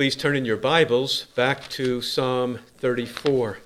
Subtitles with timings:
[0.00, 3.58] Please turn in your Bibles back to Psalm 34.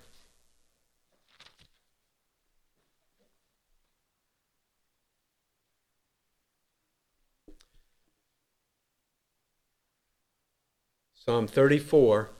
[11.14, 12.30] Psalm 34,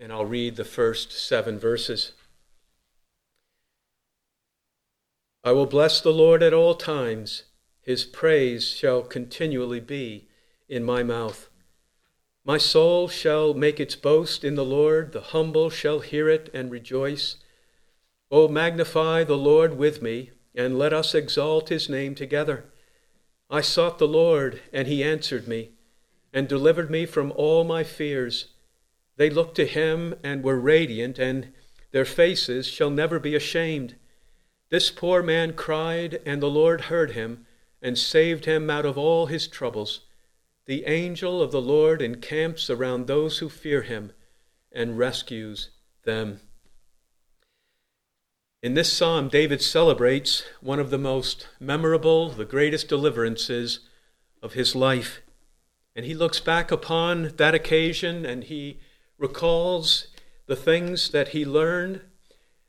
[0.00, 2.14] and I'll read the first seven verses.
[5.44, 7.44] I will bless the Lord at all times.
[7.82, 10.26] His praise shall continually be
[10.68, 11.48] in my mouth.
[12.44, 16.72] My soul shall make its boast in the Lord, the humble shall hear it and
[16.72, 17.36] rejoice.
[18.32, 22.64] O magnify the Lord with me, and let us exalt his name together.
[23.48, 25.70] I sought the Lord, and he answered me,
[26.32, 28.48] and delivered me from all my fears.
[29.16, 31.52] They looked to him and were radiant, and
[31.92, 33.94] their faces shall never be ashamed.
[34.68, 37.46] This poor man cried, and the Lord heard him,
[37.80, 40.00] and saved him out of all his troubles.
[40.66, 44.12] The angel of the Lord encamps around those who fear him
[44.70, 45.70] and rescues
[46.04, 46.40] them.
[48.62, 53.80] In this psalm, David celebrates one of the most memorable, the greatest deliverances
[54.40, 55.20] of his life.
[55.96, 58.78] And he looks back upon that occasion and he
[59.18, 60.06] recalls
[60.46, 62.02] the things that he learned,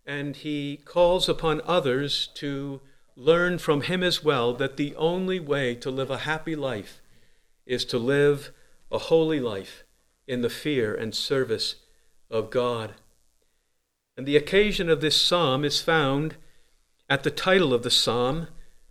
[0.05, 2.81] and he calls upon others to
[3.15, 7.02] learn from him as well that the only way to live a happy life
[7.65, 8.51] is to live
[8.91, 9.83] a holy life
[10.27, 11.75] in the fear and service
[12.29, 12.95] of God.
[14.15, 16.35] And the occasion of this psalm is found
[17.09, 18.47] at the title of the psalm,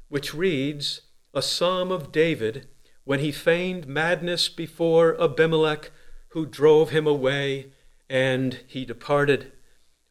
[0.09, 2.69] which reads, A Psalm of David
[3.05, 5.91] when he feigned madness before Abimelech,
[6.29, 7.73] who drove him away,
[8.09, 9.53] and he departed.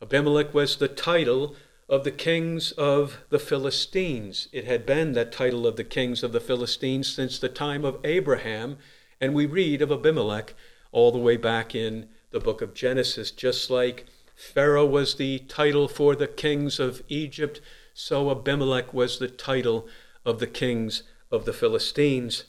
[0.02, 1.56] Abimelech was the title
[1.92, 4.48] of the kings of the Philistines.
[4.54, 8.00] It had been that title of the kings of the Philistines since the time of
[8.06, 8.78] Abraham,
[9.20, 10.54] and we read of Abimelech
[10.94, 13.30] all the way back in the book of Genesis.
[13.30, 17.60] Just like Pharaoh was the title for the kings of Egypt,
[17.94, 19.86] so Abimelech was the title
[20.24, 22.46] of the kings of the Philistines.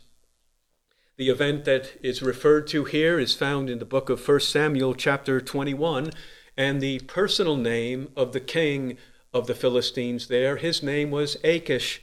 [1.16, 4.94] The event that is referred to here is found in the book of 1 Samuel,
[4.94, 6.12] chapter 21,
[6.56, 8.98] and the personal name of the king
[9.32, 10.56] of the Philistines there.
[10.56, 12.02] His name was Achish.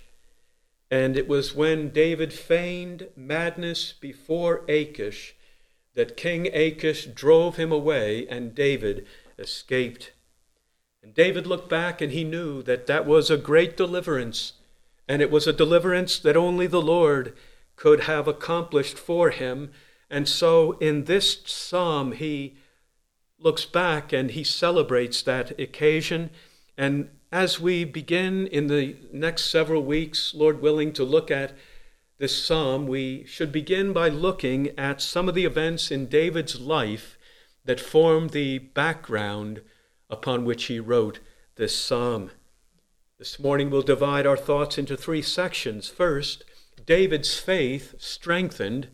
[0.92, 5.36] And it was when David feigned madness before Achish
[5.94, 9.06] that King Achish drove him away and David
[9.38, 10.14] escaped.
[11.04, 14.54] And David looked back and he knew that that was a great deliverance.
[15.08, 17.36] And it was a deliverance that only the Lord
[17.76, 19.72] could have accomplished for him.
[20.10, 22.56] And so in this psalm, he
[23.38, 26.32] looks back and he celebrates that occasion.
[26.78, 31.54] And as we begin in the next several weeks, Lord willing, to look at
[32.18, 37.18] this psalm, we should begin by looking at some of the events in David's life
[37.66, 39.62] that form the background
[40.10, 41.20] upon which he wrote
[41.56, 42.32] this psalm.
[43.20, 45.88] This morning we'll divide our thoughts into three sections.
[45.88, 46.44] First,
[46.86, 48.88] David's faith strengthened.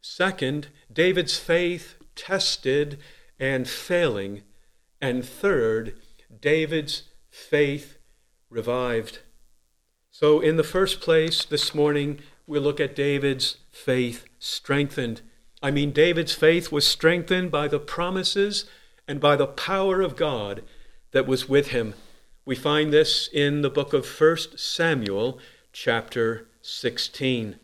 [0.00, 2.98] Second, David's faith tested
[3.38, 4.42] and failing.
[5.00, 5.98] And third,
[6.40, 7.04] David's
[7.42, 7.98] faith
[8.48, 9.18] revived.
[10.10, 15.22] So, in the first place, this morning, we look at David's faith strengthened.
[15.62, 18.66] I mean, David's faith was strengthened by the promises
[19.06, 20.62] and by the power of God
[21.12, 21.94] that was with him.
[22.44, 25.38] We find this in the book of 1 Samuel,
[25.72, 27.56] chapter 16.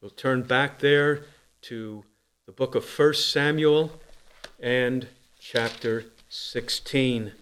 [0.00, 1.24] We'll turn back there
[1.62, 2.04] to
[2.46, 3.92] the book of 1 Samuel
[4.60, 5.08] and
[5.40, 7.32] chapter 16.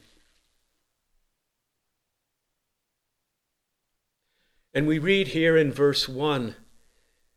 [4.77, 6.57] And we read here in verse 1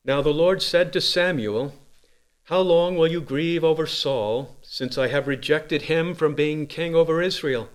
[0.04, 1.76] Now the Lord said to Samuel,
[2.46, 6.96] How long will you grieve over Saul, since I have rejected him from being king
[6.96, 7.70] over Israel?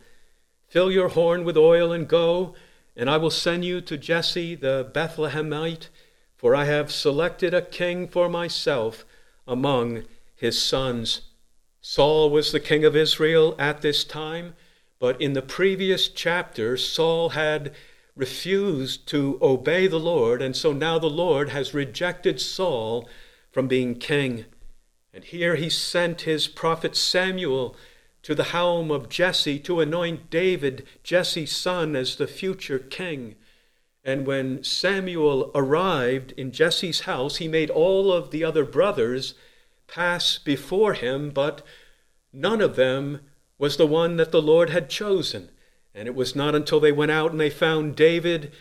[0.67, 2.57] Fill your horn with oil and go,
[2.97, 5.91] and I will send you to Jesse the Bethlehemite,
[6.35, 9.05] for I have selected a king for myself
[9.47, 11.21] among his sons.
[11.81, 14.55] Saul was the king of Israel at this time,
[14.99, 17.73] but in the previous chapter, Saul had
[18.15, 23.09] refused to obey the Lord, and so now the Lord has rejected Saul
[23.51, 24.45] from being king.
[25.15, 27.77] And here he sent his prophet Samuel
[28.23, 33.35] to the home of Jesse to anoint David, Jesse's son, as the future king.
[34.05, 39.35] And when Samuel arrived in Jesse's house, he made all of the other brothers
[39.87, 41.63] pass before him, but
[42.33, 43.21] none of them
[43.59, 45.51] was the one that the Lord had chosen.
[45.95, 48.53] And it was not until they went out and they found David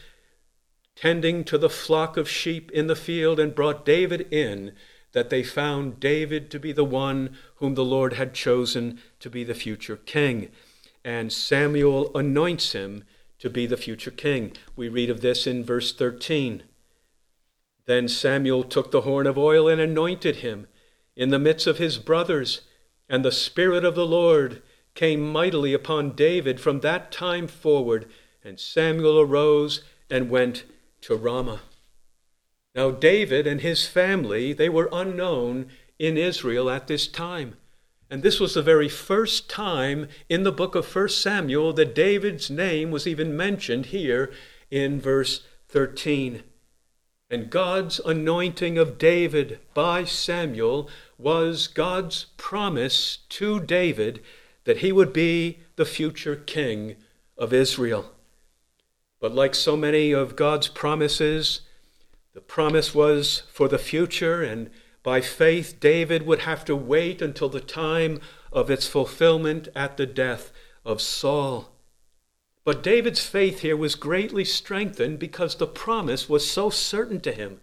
[0.96, 4.74] tending to the flock of sheep in the field and brought David in
[5.14, 9.44] that they found David to be the one whom the Lord had chosen to be
[9.44, 10.50] the future king.
[11.04, 13.04] And Samuel anoints him
[13.40, 14.54] to be the future king.
[14.76, 16.64] We read of this in verse 13.
[17.86, 20.68] Then Samuel took the horn of oil and anointed him
[21.16, 22.62] in the midst of his brothers,
[23.10, 24.62] and the Spirit of the Lord
[24.96, 28.10] came mightily upon David from that time forward.
[28.44, 30.66] And Samuel arose and went
[31.02, 31.62] to Ramah.
[32.74, 35.68] Now, David and his family, they were unknown
[36.00, 37.58] in Israel at this time.
[38.10, 42.50] And this was the very first time in the book of 1 Samuel that David's
[42.50, 44.32] name was even mentioned here
[44.70, 46.44] in verse 13.
[47.30, 54.22] And God's anointing of David by Samuel was God's promise to David
[54.64, 56.96] that he would be the future king
[57.38, 58.12] of Israel.
[59.20, 61.62] But like so many of God's promises,
[62.34, 64.70] the promise was for the future, and
[65.04, 68.20] by faith, David would have to wait until the time
[68.52, 70.52] of its fulfillment at the death
[70.86, 71.72] of Saul.
[72.64, 77.62] But David's faith here was greatly strengthened because the promise was so certain to him.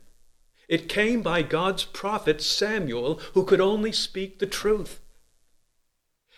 [0.69, 5.00] It came by God's prophet Samuel, who could only speak the truth.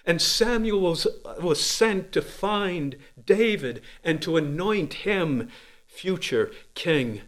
[0.07, 1.07] And Samuel was,
[1.41, 5.51] was sent to find David and to anoint him
[5.87, 7.23] future king.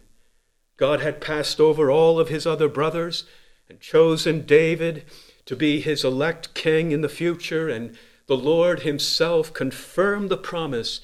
[0.77, 3.25] God had passed over all of his other brothers
[3.69, 5.05] and chosen David
[5.45, 7.97] to be his elect king in the future, and
[8.27, 11.01] the Lord himself confirmed the promise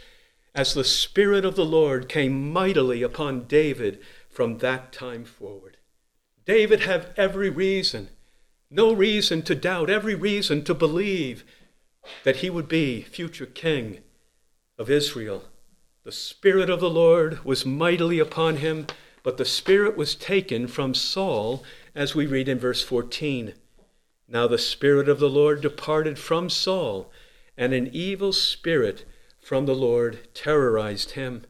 [0.55, 3.99] as the Spirit of the Lord came mightily upon David
[4.29, 5.77] from that time forward.
[6.45, 8.09] David had every reason,
[8.71, 11.43] no reason to doubt, every reason to believe
[12.23, 13.99] that he would be future king
[14.77, 15.45] of Israel.
[16.03, 18.87] The Spirit of the Lord was mightily upon him
[19.23, 21.63] but the Spirit was taken from Saul,
[21.93, 23.53] as we read in verse 14.
[24.27, 27.11] Now the Spirit of the Lord departed from Saul,
[27.57, 29.05] and an evil spirit
[29.39, 31.45] from the Lord terrorized him.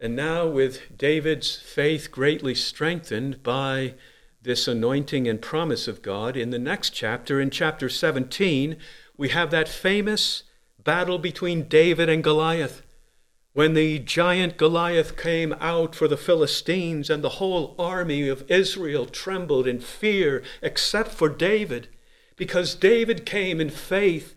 [0.00, 3.94] And now, with David's faith greatly strengthened by
[4.42, 8.76] this anointing and promise of God, in the next chapter, in chapter 17,
[9.16, 10.44] we have that famous
[10.82, 12.82] battle between David and Goliath.
[13.52, 19.04] When the giant Goliath came out for the Philistines, and the whole army of Israel
[19.04, 21.88] trembled in fear, except for David,
[22.36, 24.36] because David came in faith.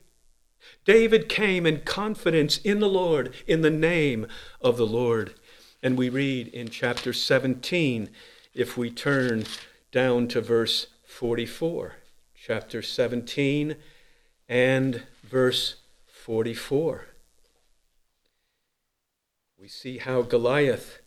[0.83, 4.27] David came in confidence in the Lord, in the name
[4.59, 5.35] of the Lord.
[5.81, 8.09] And we read in chapter 17,
[8.53, 9.45] if we turn
[9.93, 11.95] down to verse 44.
[12.35, 13.77] Chapter 17
[14.49, 17.07] and verse 44
[19.63, 20.99] we see how Goliath,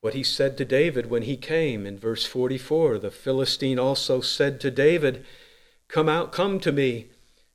[0.00, 2.98] what he said to David when he came in verse 44.
[2.98, 5.24] The Philistine also said to David,
[5.86, 7.06] Come out, come to me,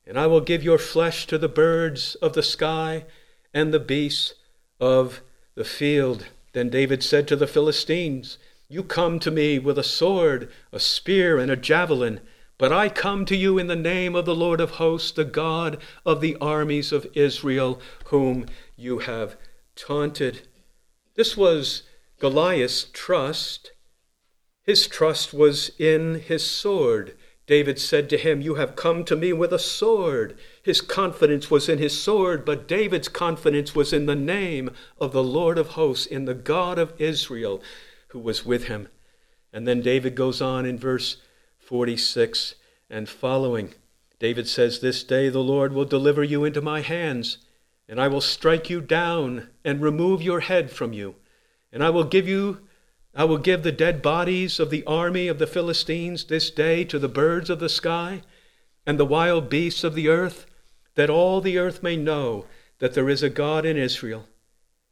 [0.06, 3.04] and I will give your flesh to the birds of the sky
[3.52, 4.32] and the beasts
[4.80, 5.20] of
[5.54, 6.28] the field.
[6.54, 8.38] Then David said to the Philistines,
[8.72, 12.20] You come to me with a sword, a spear, and a javelin.
[12.56, 15.76] But I come to you in the name of the Lord of hosts, the God
[16.06, 19.36] of the armies of Israel, whom you have
[19.76, 20.48] taunted.
[21.16, 21.82] This was
[22.18, 23.72] Goliath's trust.
[24.62, 27.14] His trust was in his sword.
[27.46, 30.34] David said to him, You have come to me with a sword.
[30.62, 35.22] His confidence was in his sword, but David's confidence was in the name of the
[35.22, 37.62] Lord of hosts, in the God of Israel
[38.12, 38.88] who was with him.
[39.52, 41.18] And then David goes on in verse
[41.58, 42.54] 46
[42.88, 43.74] and following.
[44.18, 47.38] David says, This day the Lord will deliver you into my hands,
[47.88, 51.16] and I will strike you down and remove your head from you.
[51.72, 52.60] And I will give you
[53.14, 56.98] I will give the dead bodies of the army of the Philistines this day to
[56.98, 58.22] the birds of the sky
[58.86, 60.46] and the wild beasts of the earth,
[60.94, 62.46] that all the earth may know
[62.78, 64.28] that there is a God in Israel,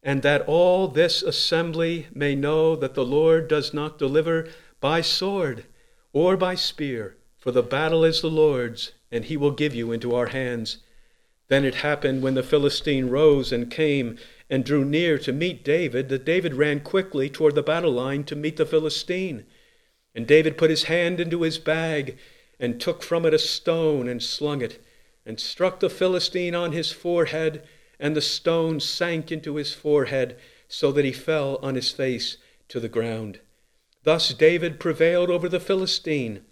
[0.03, 4.49] and that all this assembly may know that the Lord does not deliver
[4.81, 5.65] by sword
[6.13, 10.15] or by spear, for the battle is the Lord's, and he will give you into
[10.15, 10.79] our hands.
[11.49, 16.09] Then it happened when the Philistine rose and came and drew near to meet David,
[16.09, 19.45] that David ran quickly toward the battle line to meet the Philistine.
[20.15, 22.19] And David put his hand into his bag
[22.59, 24.85] and took from it a stone and slung it,
[25.27, 27.67] and struck the Philistine on his forehead,
[28.01, 32.39] and the stone sank into his forehead, so that he fell on his face
[32.69, 33.41] to the ground.
[34.03, 36.45] Thus David prevailed over the Philistine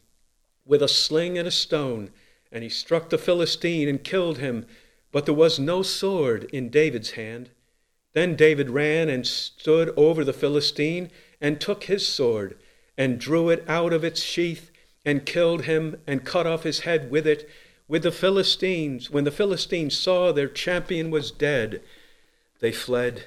[0.67, 2.11] with a sling and a stone,
[2.53, 4.67] and he struck the Philistine and killed him,
[5.11, 7.51] but there was no sword in David's hand.
[8.13, 12.59] Then David ran and stood over the Philistine and took his sword
[12.97, 14.71] and drew it out of its sheath
[15.05, 17.49] and killed him and cut off his head with it.
[17.89, 21.83] With the Philistines, when the Philistines saw their champion was dead,
[22.61, 23.25] they fled.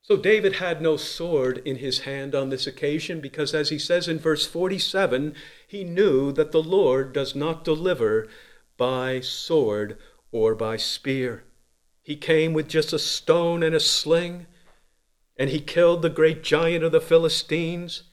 [0.00, 4.08] So David had no sword in his hand on this occasion because, as he says
[4.08, 5.34] in verse 47,
[5.66, 8.28] he knew that the Lord does not deliver
[8.78, 9.98] by sword
[10.32, 11.44] or by spear.
[12.02, 14.46] He came with just a stone and a sling,
[15.38, 18.04] and he killed the great giant of the Philistines,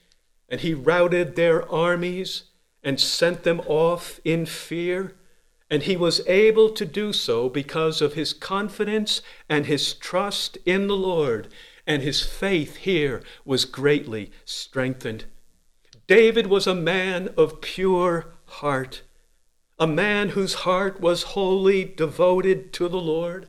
[0.48, 2.44] and he routed their armies
[2.82, 5.14] and sent them off in fear.
[5.72, 10.86] And he was able to do so because of his confidence and his trust in
[10.86, 11.48] the Lord,
[11.86, 15.24] and his faith here was greatly strengthened.
[16.06, 19.00] David was a man of pure heart,
[19.78, 23.48] a man whose heart was wholly devoted to the Lord.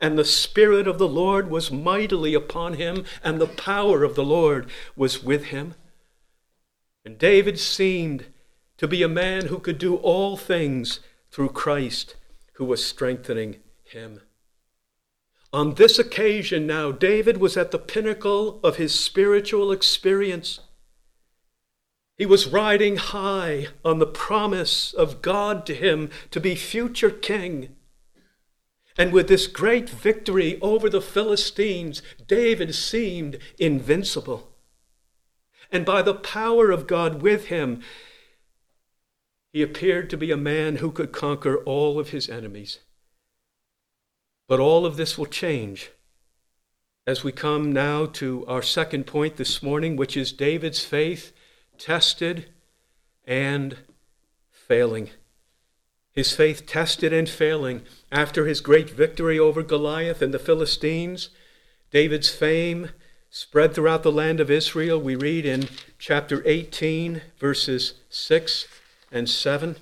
[0.00, 4.24] And the Spirit of the Lord was mightily upon him, and the power of the
[4.24, 5.74] Lord was with him.
[7.04, 8.26] And David seemed
[8.78, 10.98] to be a man who could do all things
[11.36, 12.16] through Christ
[12.54, 14.22] who was strengthening him.
[15.52, 20.60] On this occasion now, David was at the pinnacle of his spiritual experience.
[22.16, 27.76] He was riding high on the promise of God to him to be future king.
[28.96, 34.54] And with this great victory over the Philistines, David seemed invincible.
[35.70, 37.82] And by the power of God with him,
[39.52, 42.80] he appeared to be a man who could conquer all of his enemies.
[44.48, 45.90] But all of this will change
[47.06, 51.32] as we come now to our second point this morning, which is David's faith
[51.78, 52.46] tested
[53.24, 53.78] and
[54.50, 55.10] failing
[56.16, 57.82] his faith tested and failing.
[58.10, 61.28] After his great victory over Goliath and the Philistines,
[61.90, 62.88] David's fame
[63.28, 64.98] spread throughout the land of Israel.
[64.98, 68.66] We read in chapter 18, verses 6
[69.10, 69.76] and 7.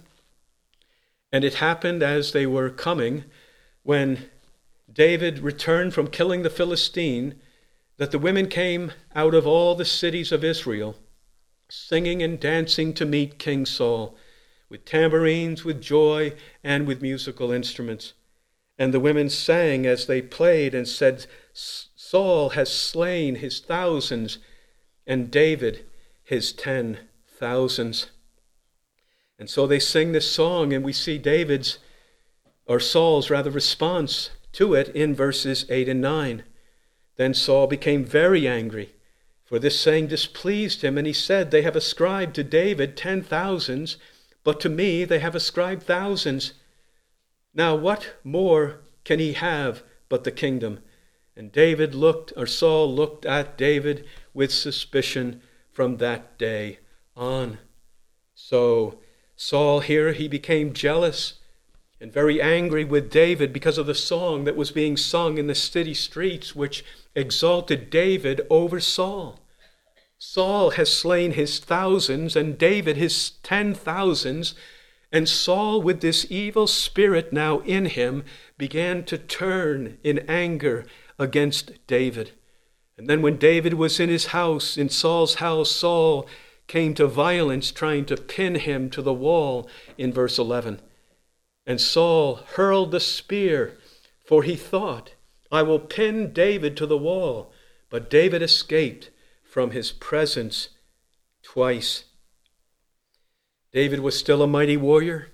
[1.33, 3.25] And it happened as they were coming,
[3.83, 4.31] when
[4.93, 7.40] David returned from killing the Philistine,
[7.97, 10.97] that the women came out of all the cities of Israel,
[11.69, 14.16] singing and dancing to meet King Saul
[14.69, 18.14] with tambourines, with joy, and with musical instruments.
[18.76, 24.38] And the women sang as they played and said, Saul has slain his thousands,
[25.07, 25.87] and David
[26.25, 26.99] his ten
[27.38, 28.11] thousands.
[29.38, 31.79] And so they sing this song, and we see David's,
[32.67, 36.45] or Saul's rather, response to it in verses 8 and 9.
[37.17, 38.95] Then Saul became very angry,
[39.45, 43.97] for this saying displeased him, and he said, They have ascribed to David ten thousands
[44.45, 46.53] but to me they have ascribed thousands.
[47.55, 50.81] Now what more can he have but the kingdom?
[51.35, 56.79] And David looked, or Saul looked at David with suspicion from that day
[57.17, 57.59] on.
[58.35, 59.00] So
[59.37, 61.35] Saul here, he became jealous
[62.00, 65.55] and very angry with David because of the song that was being sung in the
[65.55, 69.41] city streets, which exalted David over Saul.
[70.19, 74.55] Saul has slain his thousands and David his ten thousands.
[75.12, 78.25] And Saul, with this evil spirit now in him,
[78.59, 80.85] began to turn in anger
[81.19, 82.33] against David.
[82.97, 86.26] And then, when David was in his house, in Saul's house, Saul
[86.66, 89.68] came to violence, trying to pin him to the wall
[89.99, 90.80] in verse 11.
[91.66, 93.76] And Saul hurled the spear,
[94.25, 95.14] for he thought,
[95.50, 97.52] I will pin David to the wall.
[97.90, 99.11] But David escaped
[99.42, 100.71] from his presence
[101.42, 102.04] twice.
[103.73, 105.28] David was still a mighty warrior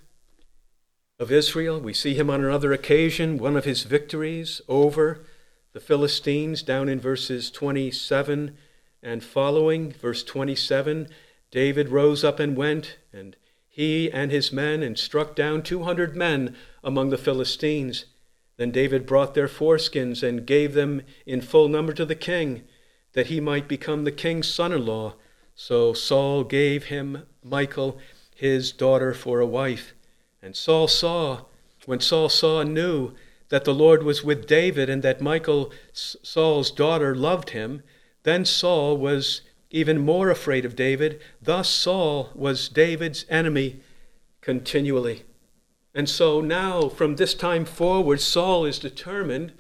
[1.19, 1.81] of Israel.
[1.81, 5.25] We see him on another occasion, one of his victories over
[5.73, 8.57] the Philistines, down in verses 27
[9.03, 9.93] and following.
[9.93, 11.09] Verse 27
[11.51, 13.37] David rose up and went, and
[13.69, 18.05] he and his men, and struck down 200 men among the Philistines.
[18.57, 22.65] Then David brought their foreskins and gave them in full number to the king
[23.13, 25.15] that he might become the king's son in law.
[25.55, 27.99] So Saul gave him Michal,
[28.35, 29.95] his daughter, for a wife.
[30.43, 31.45] And Saul saw,
[31.87, 33.13] when Saul saw knew
[33.49, 37.83] that the Lord was with David and that Michal, Saul's daughter, loved him,
[38.23, 41.21] then Saul was even more afraid of David.
[41.41, 43.81] Thus Saul was David's enemy
[44.41, 45.25] continually.
[45.95, 49.53] And so now, from this time forward, Saul is determined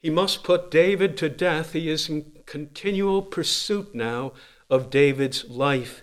[0.00, 1.72] he must put David to death.
[1.72, 4.32] He is in continual pursuit now
[4.70, 6.02] of David's life.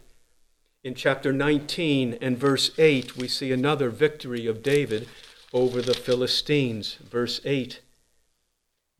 [0.83, 5.07] In chapter 19 and verse 8, we see another victory of David
[5.53, 6.97] over the Philistines.
[7.09, 7.79] Verse 8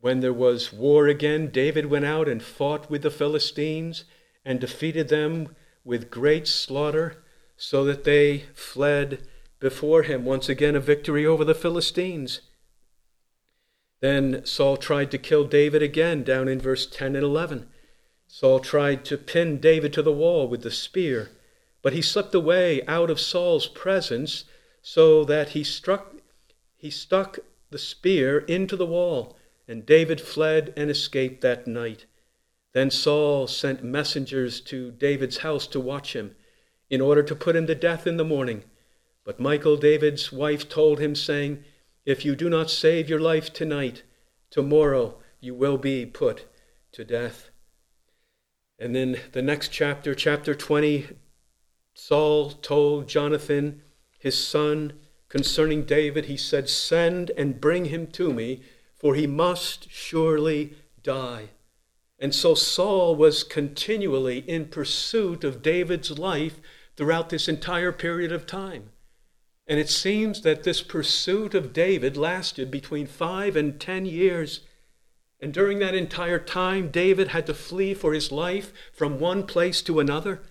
[0.06, 4.04] When there was war again, David went out and fought with the Philistines,
[4.46, 7.24] and defeated them with great slaughter,
[7.58, 9.28] so that they fled
[9.60, 10.24] before him.
[10.24, 12.42] Once again, a victory over the Philistines.
[14.00, 17.68] Then Saul tried to kill David again, down in verse 10 and 11.
[18.28, 21.32] Saul tried to pin David to the wall with the spear,
[21.82, 24.44] but he slipped away out of Saul's presence
[24.84, 26.14] so that he struck
[26.76, 27.40] he stuck
[27.72, 29.36] the spear into the wall,
[29.68, 32.06] and David fled and escaped that night.
[32.74, 36.36] Then Saul sent messengers to David's house to watch him,
[36.90, 38.64] in order to put him to death in the morning.
[39.24, 41.64] But Michal, David's wife, told him, saying,
[42.06, 44.04] If you do not save your life tonight,
[44.52, 46.46] tomorrow you will be put
[46.92, 47.50] to death.
[48.78, 51.08] And then the next chapter, chapter 20,
[51.94, 53.82] Saul told Jonathan,
[54.20, 58.62] his son, concerning David, he said, Send and bring him to me,
[58.96, 61.50] for he must surely die.
[62.18, 66.60] And so Saul was continually in pursuit of David's life
[66.96, 68.92] throughout this entire period of time.
[69.68, 74.62] And it seems that this pursuit of David lasted between five and ten years.
[75.42, 79.82] And during that entire time, David had to flee for his life from one place
[79.84, 80.42] to another,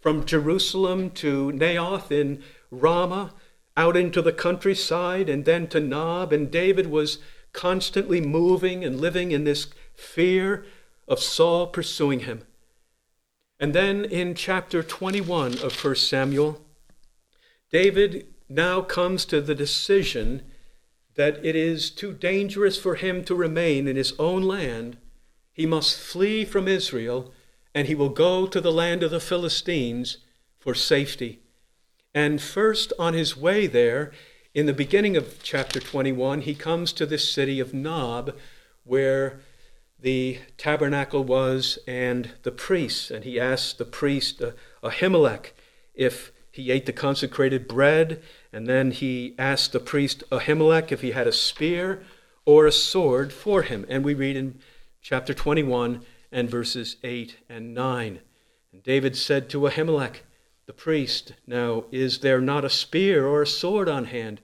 [0.00, 3.32] from Jerusalem to Naioth in Ramah,
[3.76, 6.32] out into the countryside, and then to Nob.
[6.32, 7.18] And David was
[7.52, 10.64] constantly moving and living in this fear
[11.06, 12.42] of Saul pursuing him.
[13.60, 16.60] And then in chapter 21 of 1 Samuel,
[17.70, 20.42] David now comes to the decision
[21.16, 24.96] that it is too dangerous for him to remain in his own land.
[25.52, 27.32] He must flee from Israel,
[27.74, 30.18] and he will go to the land of the Philistines
[30.60, 31.40] for safety.
[32.14, 34.12] And first, on his way there,
[34.58, 38.34] in the beginning of chapter 21, he comes to this city of Nob,
[38.82, 39.38] where
[40.00, 43.08] the tabernacle was and the priests.
[43.08, 44.50] And he asks the priest uh,
[44.82, 45.52] Ahimelech
[45.94, 48.20] if he ate the consecrated bread,
[48.52, 52.02] and then he asked the priest Ahimelech if he had a spear
[52.44, 53.86] or a sword for him.
[53.88, 54.58] And we read in
[55.00, 58.18] chapter 21 and verses 8 and 9.
[58.72, 60.22] And David said to Ahimelech,
[60.66, 64.40] the priest, Now is there not a spear or a sword on hand?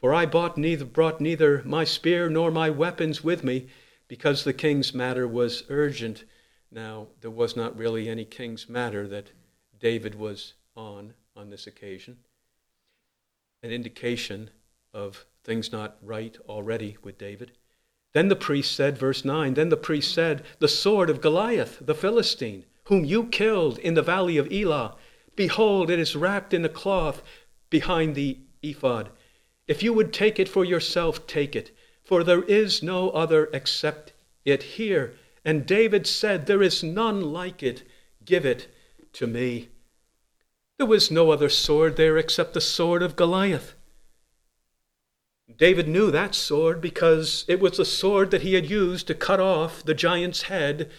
[0.00, 3.68] For I bought neither, brought neither my spear nor my weapons with me,
[4.08, 6.24] because the king's matter was urgent.
[6.70, 9.32] Now, there was not really any king's matter that
[9.78, 12.18] David was on on this occasion,
[13.62, 14.50] an indication
[14.94, 17.52] of things not right already with David.
[18.12, 21.94] Then the priest said, verse 9, then the priest said, The sword of Goliath, the
[21.94, 24.96] Philistine, whom you killed in the valley of Elah,
[25.36, 27.22] behold, it is wrapped in a cloth
[27.68, 29.10] behind the ephod.
[29.70, 31.70] If you would take it for yourself, take it,
[32.02, 34.12] for there is no other except
[34.44, 35.14] it here.
[35.44, 37.84] And David said, There is none like it.
[38.24, 38.66] Give it
[39.12, 39.68] to me.
[40.76, 43.74] There was no other sword there except the sword of Goliath.
[45.56, 49.38] David knew that sword because it was the sword that he had used to cut
[49.38, 50.90] off the giant's head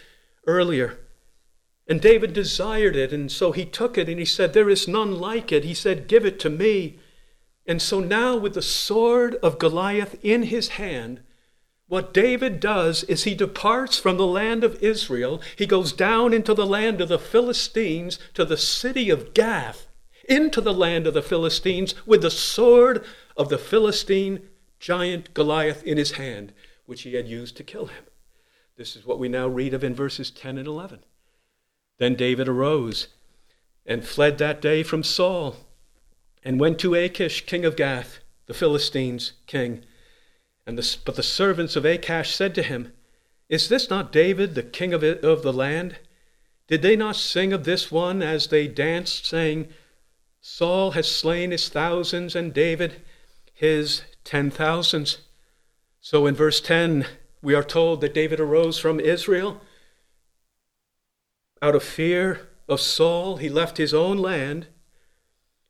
[0.48, 0.98] earlier.
[1.90, 5.20] And David desired it, and so he took it and he said, There is none
[5.20, 5.66] like it.
[5.66, 7.01] He said, Give it to me.
[7.66, 11.22] And so now, with the sword of Goliath in his hand,
[11.88, 15.42] what David does is he departs from the land of Israel.
[15.58, 19.88] He goes down into the land of the Philistines to the city of Gath,
[20.28, 23.04] into the land of the Philistines with the sword
[23.36, 24.48] of the Philistine
[24.80, 26.54] giant Goliath in his hand,
[26.86, 28.06] which he had used to kill him.
[28.78, 31.04] This is what we now read of in verses 10 and 11.
[32.00, 33.10] Then David arose
[33.86, 35.58] and fled that day from Saul
[36.44, 39.84] and went to Achish, king of Gath, the Philistines' king.
[40.66, 42.94] And the, but the servants of Achish said to him,
[43.50, 45.98] Is this not David, the king of, it, of the land?
[46.68, 49.68] Did they not sing of this one as they danced, saying,
[50.40, 53.02] Saul has slain his thousands and David
[53.54, 55.20] his ten thousands?
[56.00, 57.06] So in verse 10,
[57.42, 59.62] we are told that David arose from Israel.
[61.62, 64.68] Out of fear of Saul, he left his own land.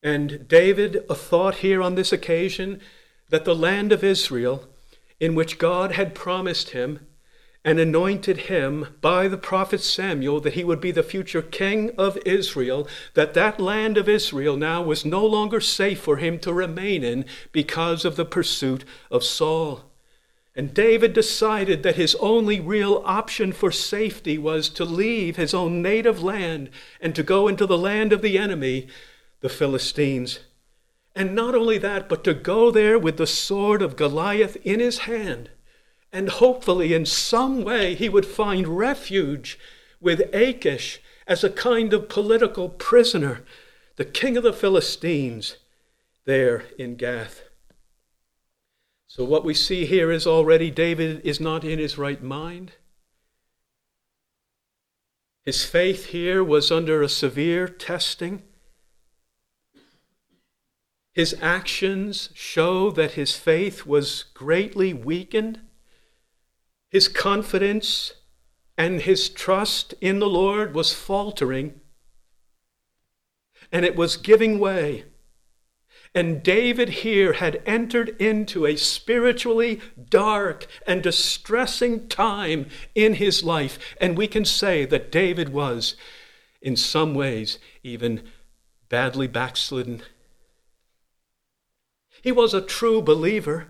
[0.04, 2.82] And David, thought here on this occasion
[3.30, 4.68] that the land of Israel
[5.20, 7.06] in which God had promised him
[7.64, 12.18] and anointed him by the prophet Samuel that he would be the future king of
[12.26, 17.04] Israel, that that land of Israel now was no longer safe for him to remain
[17.04, 19.84] in because of the pursuit of Saul.
[20.56, 25.84] And David decided that his only real option for safety was to leave his own
[25.84, 28.88] native land and to go into the land of the enemy,
[29.42, 30.40] the Philistines.
[31.16, 35.00] And not only that, but to go there with the sword of Goliath in his
[35.00, 35.50] hand.
[36.14, 39.60] And hopefully, in some way, he would find refuge
[40.00, 43.44] with Achish as a kind of political prisoner,
[43.96, 45.58] the king of the Philistines,
[46.26, 47.44] there in Gath.
[49.08, 52.74] So, what we see here is already David is not in his right mind.
[55.44, 58.44] His faith here was under a severe testing.
[61.14, 65.60] His actions show that his faith was greatly weakened.
[66.90, 68.14] His confidence
[68.78, 71.82] and his trust in the Lord was faltering,
[73.72, 75.06] and it was giving way.
[76.14, 83.80] And David here had entered into a spiritually dark and distressing time in his life.
[84.02, 85.96] And we can say that David was,
[86.62, 88.24] in some ways, even
[88.90, 90.02] badly backslidden.
[92.22, 93.68] He was a true believer,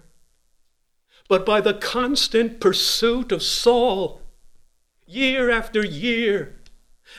[1.27, 4.21] but by the constant pursuit of Saul,
[5.05, 6.55] year after year,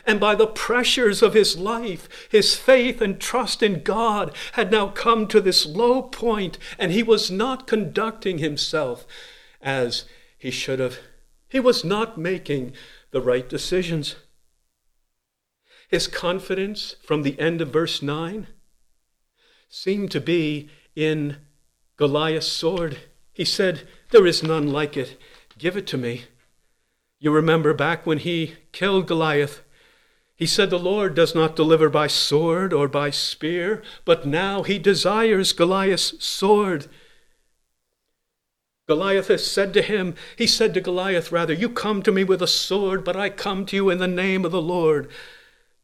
[0.06, 4.88] and by the pressures of his life, his faith and trust in God had now
[4.88, 9.06] come to this low point, and he was not conducting himself
[9.60, 10.04] as
[10.38, 10.98] he should have.
[11.48, 12.72] He was not making
[13.10, 14.16] the right decisions.
[15.88, 18.46] His confidence from the end of verse 9
[19.68, 21.36] seemed to be in
[21.96, 22.98] Goliath's sword.
[23.32, 25.18] He said, There is none like it.
[25.58, 26.24] Give it to me.
[27.18, 29.62] You remember back when he killed Goliath,
[30.34, 34.78] he said, The Lord does not deliver by sword or by spear, but now he
[34.78, 36.88] desires Goliath's sword.
[38.88, 42.42] Goliath has said to him, he said to Goliath, rather, You come to me with
[42.42, 45.08] a sword, but I come to you in the name of the Lord,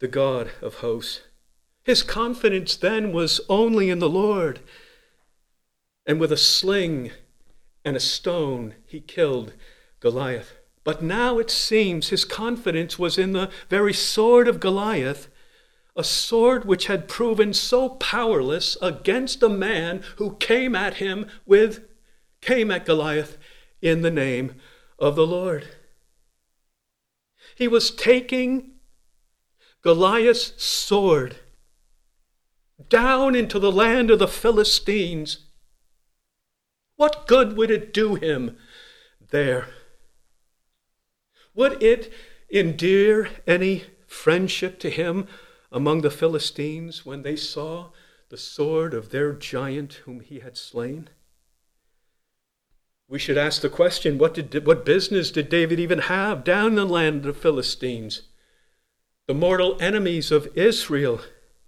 [0.01, 1.21] the God of hosts.
[1.85, 4.61] His confidence then was only in the Lord.
[6.09, 7.13] And with a sling
[7.85, 9.53] and a stone, he killed
[10.01, 10.55] Goliath.
[10.83, 15.29] But now it seems his confidence was in the very sword of Goliath,
[15.95, 21.85] a sword which had proven so powerless against a man who came at him with,
[22.41, 23.37] came at Goliath
[23.83, 24.55] in the name
[24.99, 25.69] of the Lord.
[27.55, 28.71] He was taking
[29.83, 31.37] Goliath's sword
[32.89, 35.48] down into the land of the Philistines.
[36.99, 38.57] What good would it do him
[39.31, 39.69] there?
[41.55, 42.13] Would it
[42.53, 45.29] endear any friendship to him
[45.71, 47.91] among the Philistines when they saw
[48.31, 51.09] the sword of their giant whom he had slain?
[53.07, 56.75] We should ask the question what, did, what business did David even have down in
[56.75, 58.23] the land of the Philistines?
[59.29, 61.21] The mortal enemies of Israel.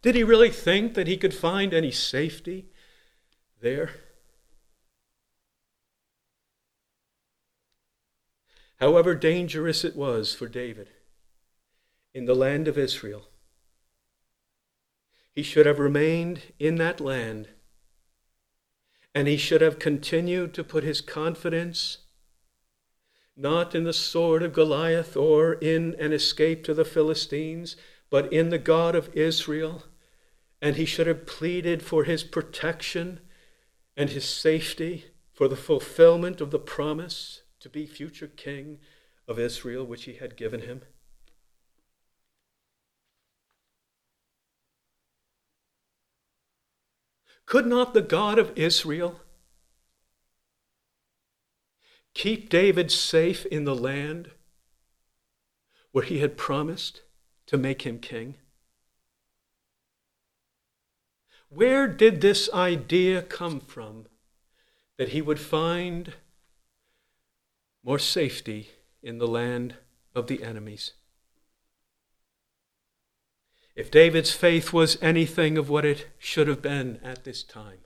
[0.03, 2.67] Did he really think that he could find any safety
[3.61, 3.91] there?
[8.81, 10.89] However dangerous it was for David
[12.15, 13.29] in the land of Israel.
[15.33, 17.49] He should have remained in that land,
[19.15, 21.99] and he should have continued to put his confidence
[23.37, 27.77] not in the sword of Goliath or in an escape to the Philistines,
[28.11, 29.85] but in the God of Israel.
[30.61, 33.21] And he should have pleaded for his protection
[33.97, 38.79] and his safety for the fulfillment of the promise to be future king
[39.29, 40.83] of Israel, which he had given him.
[47.47, 49.21] Could not the God of Israel
[52.15, 54.31] keep David safe in the land
[55.93, 57.03] where he had promised
[57.47, 58.37] to make him king?
[61.49, 64.07] Where did this idea come from
[64.97, 66.15] that he would find
[67.83, 68.71] more safety
[69.03, 69.77] in the land
[70.15, 70.93] of the enemies.
[73.75, 77.79] If David's faith was anything of what it should have been at this time,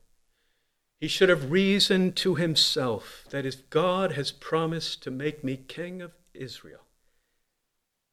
[0.98, 6.00] he should have reasoned to himself that if God has promised to make me king
[6.00, 6.80] of Israel,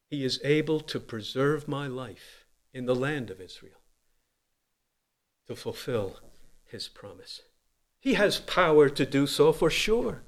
[0.09, 3.79] he is able to preserve my life in the land of Israel
[5.47, 6.19] to fulfill
[6.65, 7.41] his promise.
[7.99, 10.23] He has power to do so for sure.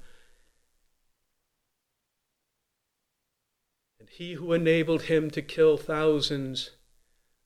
[4.16, 6.70] He who enabled him to kill thousands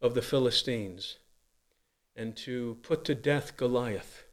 [0.02, 1.16] of the Philistines
[2.14, 4.24] and to put to death Goliath,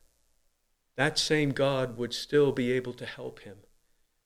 [0.97, 3.59] that same God would still be able to help him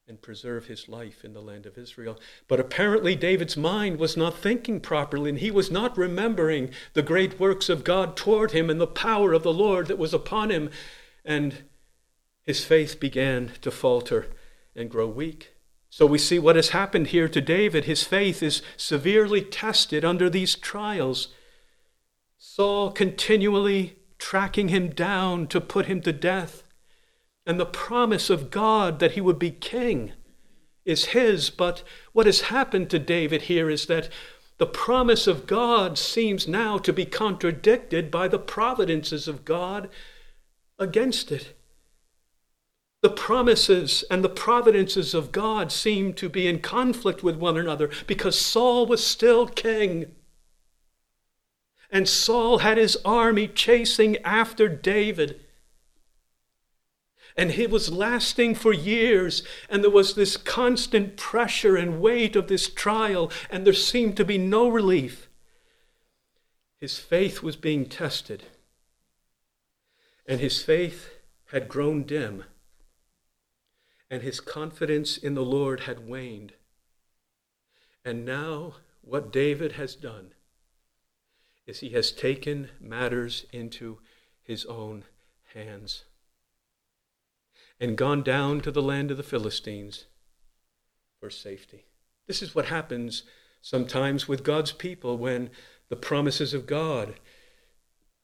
[0.08, 2.20] and preserve his life in the land of Israel.
[2.48, 7.40] But apparently, David's mind was not thinking properly, and he was not remembering the great
[7.40, 10.72] works of God toward him and the power of the Lord that was upon him.
[11.24, 11.66] And
[12.42, 14.30] his faith began to falter
[14.76, 15.54] and grow weak.
[15.90, 17.86] So we see what has happened here to David.
[17.86, 21.30] His faith is severely tested under these trials.
[22.38, 26.64] Saul continually tracking him down to put him to death.
[27.46, 30.14] And the promise of God that he would be king
[30.86, 31.50] is his.
[31.50, 34.10] But what has happened to David here is that
[34.60, 39.90] the promise of God seems now to be contradicted by the providences of God
[40.78, 41.59] against it.
[43.02, 47.90] The promises and the providences of God seem to be in conflict with one another
[48.08, 50.16] because Saul was still king.
[51.90, 55.40] And Saul had his army chasing after David.
[57.38, 62.48] And it was lasting for years, and there was this constant pressure and weight of
[62.48, 65.30] this trial, and there seemed to be no relief.
[66.82, 68.44] His faith was being tested,
[70.28, 71.10] and his faith
[71.52, 72.44] had grown dim
[74.10, 76.54] and his confidence in the Lord had waned.
[78.04, 80.34] And now, what David has done
[81.68, 84.00] is he has taken matters into
[84.42, 85.04] his own
[85.54, 86.06] hands
[87.80, 90.06] and gone down to the land of the Philistines
[91.20, 91.86] for safety.
[92.28, 93.24] This is what happens
[93.62, 95.50] sometimes with God's people when
[95.90, 97.16] the promises of God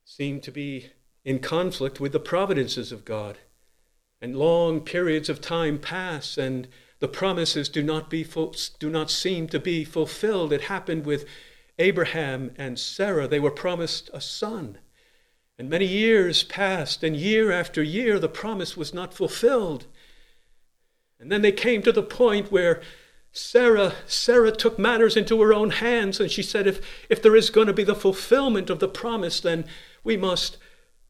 [0.04, 0.92] seem to be
[1.24, 3.38] in conflict with the providences of God
[4.26, 8.26] and long periods of time pass and the promises do not, be
[8.80, 10.52] do not seem to be fulfilled.
[10.52, 11.26] It happened with
[11.78, 13.28] Abraham and Sarah.
[13.28, 14.80] They were promised a son.
[15.60, 19.86] And many years passed, and year after year, the promise was not fulfilled.
[21.20, 22.82] And then they came to the point where
[23.32, 27.52] Sarah, Sarah took matters into her own hands, and she said, if, if there is
[27.52, 29.66] going to be the fulfillment of the promise, then
[30.04, 30.58] we must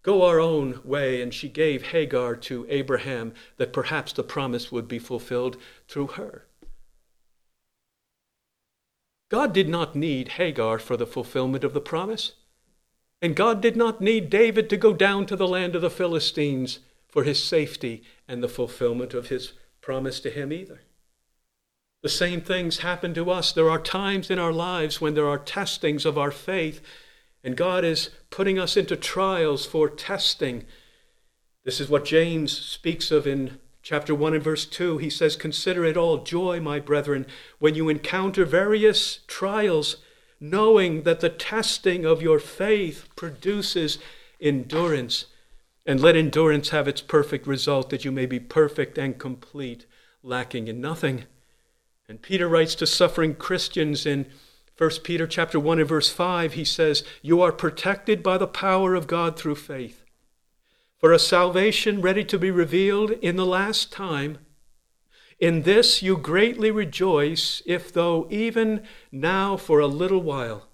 [0.05, 1.21] go our own way.
[1.21, 6.45] And she gave Hagar to Abraham that perhaps the promise would be fulfilled through her.
[9.29, 12.33] God did not need Hagar for the fulfillment of the promise.
[13.19, 16.79] And God did not need David to go down to the land of the Philistines
[17.07, 20.81] for his safety and the fulfillment of his promise to him either.
[22.03, 23.51] The same things happen to us.
[23.51, 26.79] There are times in our lives when there are testings of our faith
[27.45, 30.65] and God is putting us into trials for testing.
[31.63, 34.97] This is what James speaks of in chapter 1 and verse 2.
[34.97, 37.27] He says, Consider it all joy, my brethren,
[37.59, 39.97] when you encounter various trials,
[40.39, 43.99] knowing that the testing of your faith produces
[44.41, 45.27] endurance.
[45.85, 49.85] And let endurance have its perfect result, that you may be perfect and complete,
[50.23, 51.25] lacking in nothing.
[52.09, 54.25] And Peter writes to suffering Christians in
[54.77, 58.93] 1 Peter chapter 1 and verse 5, he says, You are protected by the power
[58.93, 60.03] of God through faith.
[60.97, 64.39] For a salvation ready to be revealed in the last time.
[65.39, 70.67] In this you greatly rejoice, if though even now for a little while,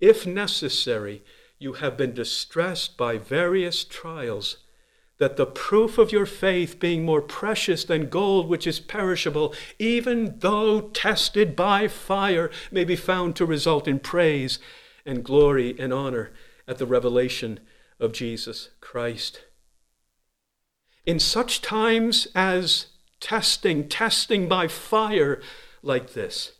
[0.00, 1.22] if necessary,
[1.58, 4.58] you have been distressed by various trials
[5.22, 10.36] that the proof of your faith, being more precious than gold which is perishable, even
[10.40, 14.58] though tested by fire, may be found to result in praise
[15.06, 16.32] and glory and honor
[16.66, 17.60] at the revelation
[18.00, 19.44] of Jesus Christ.
[21.06, 22.86] In such times as
[23.20, 25.40] testing, testing by fire
[25.84, 26.54] like this,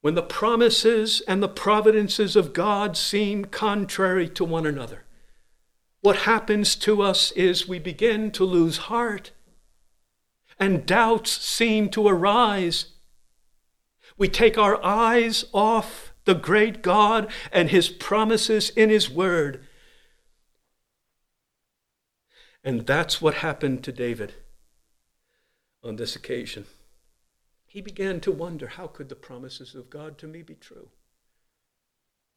[0.00, 5.04] when the promises and the providences of God seem contrary to one another,
[6.02, 9.30] what happens to us is we begin to lose heart,
[10.58, 12.86] and doubts seem to arise.
[14.18, 19.64] We take our eyes off the great God and His promises in His Word.
[22.64, 24.34] And that's what happened to David
[25.84, 26.66] on this occasion.
[27.64, 30.88] He began to wonder how could the promises of God to me be true?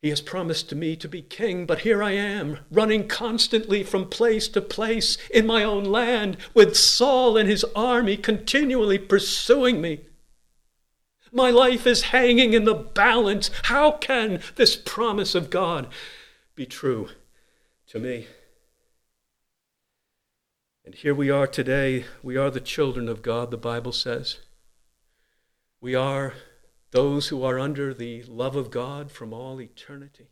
[0.06, 4.08] He has promised to me to be king, but here I am, running constantly from
[4.08, 10.02] place to place in my own land, with Saul and his army continually pursuing me.
[11.32, 13.50] My life is hanging in the balance.
[13.64, 15.88] How can this promise of God
[16.54, 17.10] be true
[17.88, 18.28] to me?
[20.86, 22.06] And here we are today.
[22.22, 24.38] We are the children of God, the Bible says.
[25.82, 26.36] We are
[26.96, 30.30] those who are under the love of God from all eternity.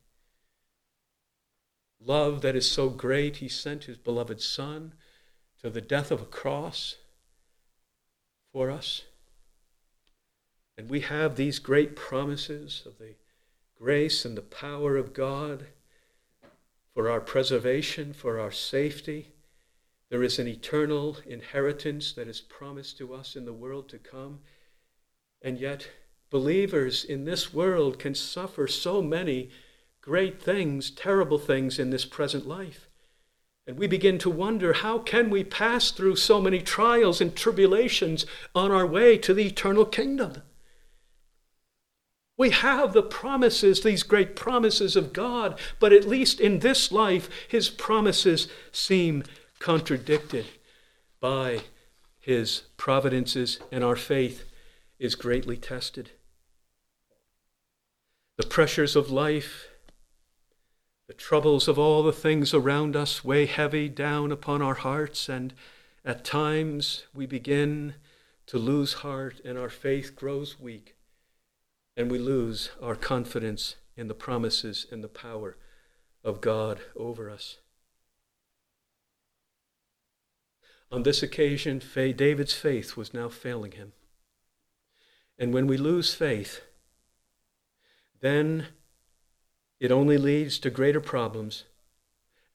[1.99, 4.93] Love that is so great, he sent his beloved Son
[5.61, 6.95] to the death of a cross
[8.53, 9.01] for us.
[10.77, 13.15] And we have these great promises of the
[13.77, 15.65] grace and the power of God
[16.93, 19.33] for our preservation, for our safety.
[20.09, 24.39] There is an eternal inheritance that is promised to us in the world to come
[25.41, 25.89] And yet,
[26.33, 29.51] believers in this world can suffer so many
[30.01, 32.89] great things, terrible things in this present life.
[33.67, 38.25] And we begin to wonder how can we pass through so many trials and tribulations
[38.55, 40.41] on our way to the eternal kingdom?
[42.35, 47.29] We have the promises, these great promises of God, but at least in this life,
[47.47, 49.23] his promises seem
[49.59, 50.47] contradicted
[51.19, 51.59] by
[52.19, 54.45] his providences, and our faith
[54.97, 56.09] is greatly tested.
[58.37, 59.69] The pressures of life
[61.07, 65.53] the troubles of all the things around us weigh heavy down upon our hearts, and
[66.05, 67.95] at times we begin
[68.47, 70.95] to lose heart and our faith grows weak,
[71.97, 75.57] and we lose our confidence in the promises and the power
[76.23, 77.57] of God over us.
[80.89, 81.81] On this occasion,
[82.13, 83.91] David's faith was now failing him.
[85.37, 86.61] And when we lose faith,
[88.23, 88.67] then
[89.81, 91.65] it only leads to greater problems,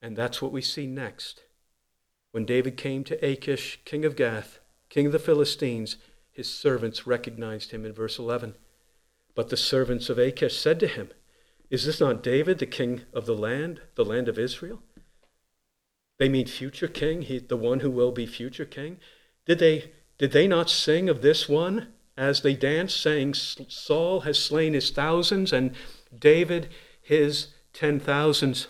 [0.01, 1.43] and that's what we see next.
[2.31, 4.57] When David came to Achish, king of Gath,
[4.89, 5.97] king of the Philistines,
[6.31, 8.55] his servants recognized him in verse 11.
[9.35, 11.09] But the servants of Achish said to him,
[11.69, 14.81] Is this not David, the king of the land, the land of Israel?
[16.17, 18.97] They mean future king, he, the one who will be future king.
[19.45, 24.37] Did they, did they not sing of this one as they danced, saying, Saul has
[24.37, 25.71] slain his thousands and
[26.17, 26.67] David
[27.01, 28.67] his ten thousands.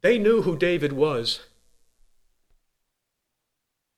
[0.00, 1.40] They knew who David was.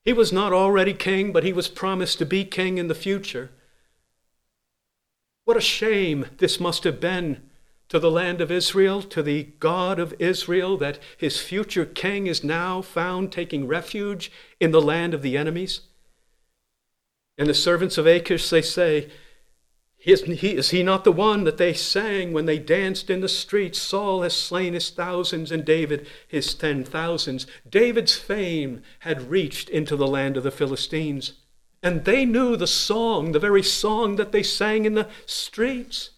[0.05, 3.51] He was not already king, but he was promised to be king in the future.
[5.45, 7.43] What a shame this must have been
[7.89, 12.43] to the land of Israel, to the God of Israel, that his future king is
[12.43, 15.83] now found taking refuge in the land of the enemies.
[17.39, 19.11] And the servants of Achish, they say,
[20.07, 23.29] is he, is he not the one that they sang when they danced in the
[23.29, 23.81] streets?
[23.81, 27.47] Saul has slain his thousands and David his ten thousands.
[27.69, 31.33] David's fame had reached into the land of the Philistines.
[31.83, 36.11] And they knew the song, the very song that they sang in the streets.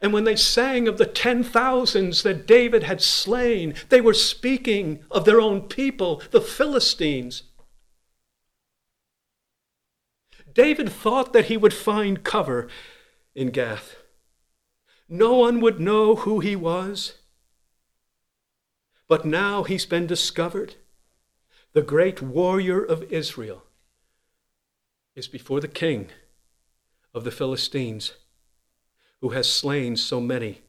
[0.00, 5.00] And when they sang of the ten thousands that David had slain, they were speaking
[5.10, 7.42] of their own people, the Philistines.
[10.54, 12.68] David thought that he would find cover
[13.34, 13.96] in Gath.
[15.08, 17.14] No one would know who he was.
[19.08, 20.76] But now he's been discovered.
[21.72, 23.64] The great warrior of Israel
[25.14, 26.10] is before the king
[27.12, 28.12] of the Philistines,
[29.20, 30.62] who has slain so many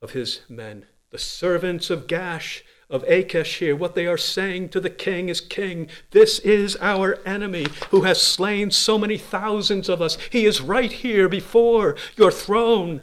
[0.00, 0.86] of his men.
[1.10, 5.40] The servants of Gath of Achish here, what they are saying to the king is,
[5.40, 10.18] King, this is our enemy who has slain so many thousands of us.
[10.30, 13.02] He is right here before your throne.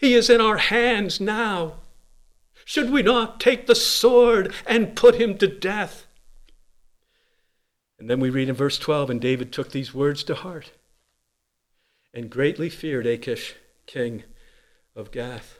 [0.00, 1.74] He is in our hands now.
[2.64, 6.06] Should we not take the sword and put him to death?
[7.98, 10.72] And then we read in verse 12, and David took these words to heart
[12.12, 13.54] and greatly feared Achish,
[13.86, 14.24] king
[14.96, 15.58] of Gath.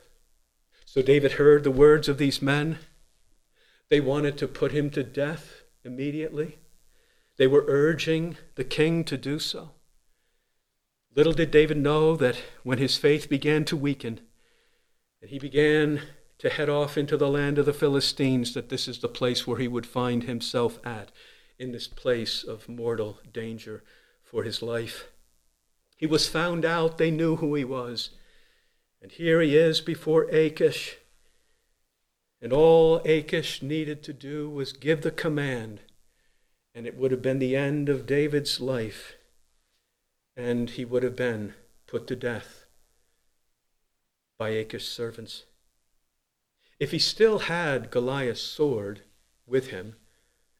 [0.84, 2.78] So David heard the words of these men
[3.94, 6.58] they wanted to put him to death immediately.
[7.36, 9.70] They were urging the king to do so.
[11.14, 14.18] Little did David know that when his faith began to weaken,
[15.22, 16.02] and he began
[16.38, 19.58] to head off into the land of the Philistines, that this is the place where
[19.58, 21.12] he would find himself at,
[21.56, 23.84] in this place of mortal danger
[24.24, 25.06] for his life.
[25.96, 28.10] He was found out, they knew who he was.
[29.00, 30.96] And here he is before Achish,
[32.44, 35.80] and all Achish needed to do was give the command,
[36.74, 39.14] and it would have been the end of David's life,
[40.36, 41.54] and he would have been
[41.86, 42.66] put to death
[44.38, 45.44] by Achish's servants.
[46.78, 49.00] If he still had Goliath's sword
[49.46, 49.96] with him,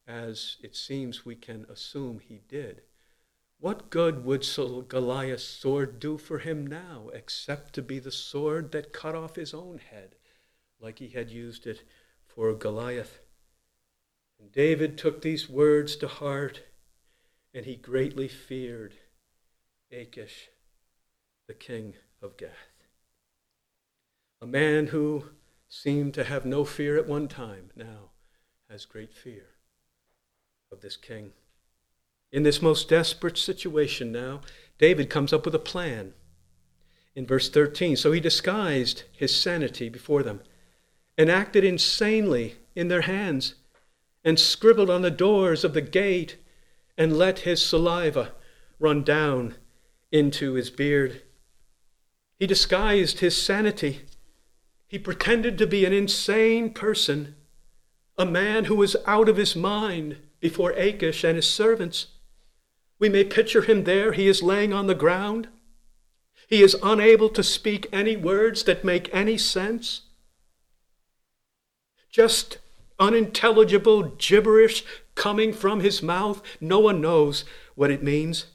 [0.07, 2.81] as it seems we can assume he did,
[3.61, 4.47] what good would
[4.89, 9.53] Goliath's sword do for him now, except to be the sword that cut off his
[9.53, 10.15] own head?
[10.85, 11.83] Like he had used it
[12.27, 13.21] for Goliath.
[14.39, 16.63] And David took these words to heart,
[17.55, 18.95] and he greatly feared
[19.91, 20.51] Achish,
[21.49, 22.51] the king of Gath.
[24.43, 25.25] A man who
[25.69, 28.11] seemed to have no fear at one time now
[28.69, 29.47] has great fear
[30.71, 31.33] of this king.
[32.31, 34.43] In this most desperate situation now,
[34.77, 36.13] David comes up with a plan.
[37.15, 40.41] In verse 13, so he disguised his sanity before them
[41.17, 43.55] and acted insanely in their hands,
[44.25, 46.37] and scribbled on the doors of the gate
[46.97, 48.33] and let his saliva
[48.79, 49.55] run down
[50.11, 51.23] into his beard.
[52.39, 54.03] He disguised his sanity.
[54.87, 57.37] He pretended to be an insane person,
[58.17, 62.09] a man who was out of his mind before Achish and his servants.
[62.99, 64.13] We may picture him there.
[64.13, 65.49] He is laying on the ground.
[66.49, 70.03] He is unable to speak any words that make any sense.
[72.15, 72.59] Just
[73.01, 74.85] unintelligible gibberish
[75.17, 76.41] coming from his mouth.
[76.61, 77.45] No one knows
[77.75, 78.47] what it means.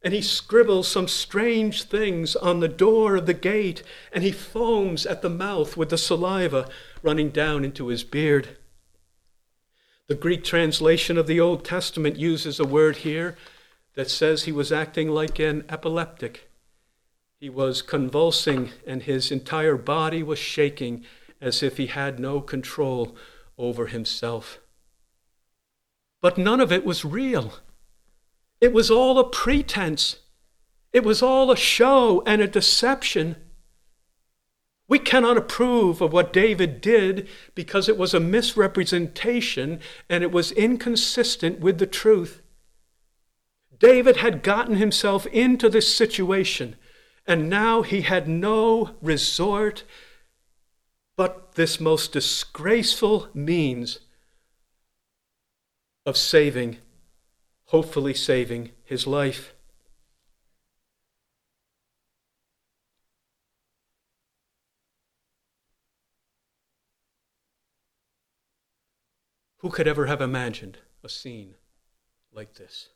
[0.00, 3.82] And he scribbles some strange things on the door of the gate,
[4.12, 6.68] and he foams at the mouth with the saliva
[7.02, 8.58] running down into his beard.
[10.06, 13.36] The Greek translation of the Old Testament uses a word here
[13.96, 16.48] that says he was acting like an epileptic.
[17.40, 21.04] He was convulsing, and his entire body was shaking
[21.44, 23.16] as if he had no control
[23.58, 24.60] over himself.
[26.20, 27.54] But none of it was real.
[28.60, 30.20] It was all a pretense.
[30.92, 33.36] It was all a show and a deception.
[34.88, 40.52] We cannot approve of what David did because it was a misrepresentation and it was
[40.52, 42.40] inconsistent with the truth.
[43.78, 46.76] David had gotten himself into this situation,
[47.26, 49.84] and now he had no resort
[51.16, 54.00] but this most disgraceful means
[56.04, 56.78] of saving,
[57.66, 59.54] hopefully saving his life.
[69.58, 71.54] Who could ever have imagined a scene
[72.32, 72.90] like this?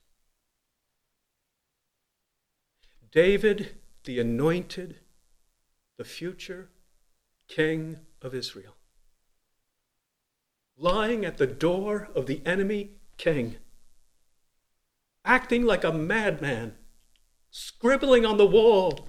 [3.10, 4.96] David, the anointed,
[5.96, 6.68] the future
[7.48, 8.76] king of Israel,
[10.76, 13.56] lying at the door of the enemy king,
[15.24, 16.74] acting like a madman,
[17.50, 19.08] scribbling on the wall,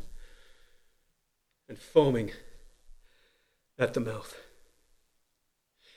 [1.68, 2.32] and foaming
[3.78, 4.36] at the mouth.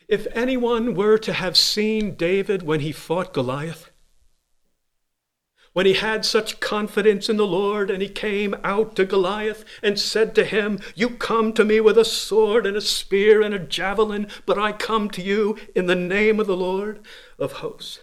[0.08, 3.91] If anyone were to have seen David when he fought Goliath,
[5.72, 9.98] when he had such confidence in the Lord, and he came out to Goliath and
[9.98, 13.58] said to him, You come to me with a sword and a spear and a
[13.58, 17.00] javelin, but I come to you in the name of the Lord
[17.38, 18.00] of hosts.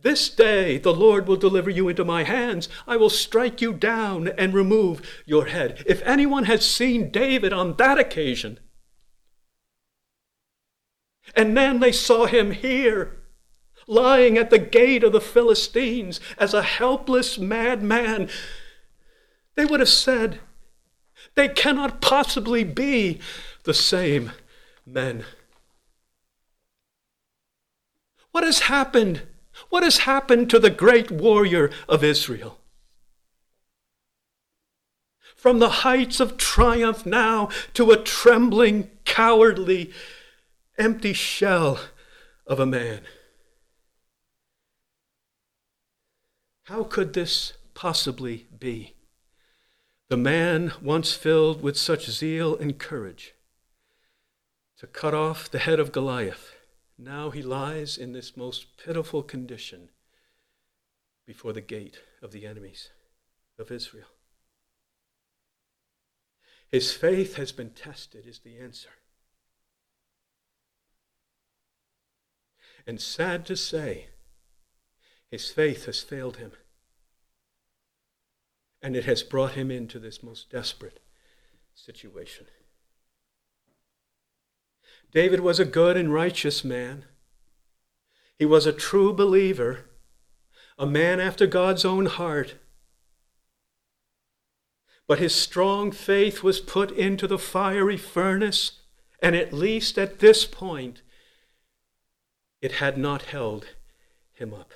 [0.00, 2.68] This day the Lord will deliver you into my hands.
[2.86, 5.82] I will strike you down and remove your head.
[5.86, 8.60] If anyone has seen David on that occasion,
[11.34, 13.17] and then they saw him here
[13.88, 18.28] lying at the gate of the Philistines as a helpless madman,
[19.56, 20.38] they would have said,
[21.34, 23.18] They cannot possibly be
[23.64, 24.32] the same
[24.86, 25.24] men.
[28.30, 29.22] What has happened?
[29.70, 32.58] What has happened to the great warrior of Israel?
[35.34, 39.92] From the heights of triumph now to a trembling, cowardly,
[40.76, 41.80] empty shell
[42.46, 43.00] of a man.
[46.68, 48.92] How could this possibly be?
[50.10, 53.32] The man once filled with such zeal and courage
[54.76, 56.56] to cut off the head of Goliath,
[56.98, 59.88] now he lies in this most pitiful condition
[61.24, 62.90] before the gate of the enemies
[63.58, 64.08] of Israel.
[66.70, 68.90] His faith has been tested, is the answer.
[72.86, 74.08] And sad to say,
[75.30, 76.52] his faith has failed him.
[78.80, 81.00] And it has brought him into this most desperate
[81.74, 82.46] situation.
[85.12, 87.04] David was a good and righteous man.
[88.38, 89.86] He was a true believer,
[90.78, 92.54] a man after God's own heart.
[95.06, 98.80] But his strong faith was put into the fiery furnace,
[99.20, 101.02] and at least at this point,
[102.60, 103.66] it had not held
[104.34, 104.72] him up.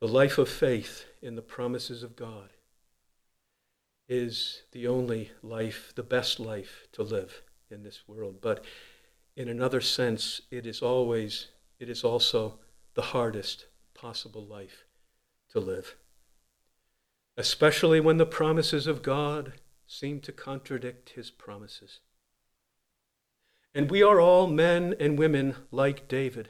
[0.00, 2.50] The life of faith in the promises of God
[4.08, 8.36] is the only life, the best life to live in this world.
[8.40, 8.64] But
[9.36, 12.58] in another sense, it is always, it is also
[12.94, 14.84] the hardest possible life
[15.50, 15.96] to live.
[17.36, 19.54] Especially when the promises of God
[19.86, 22.00] seem to contradict his promises.
[23.74, 26.48] And we are all men and women like David.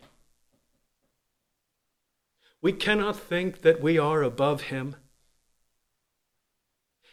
[2.67, 4.97] We cannot think that we are above him.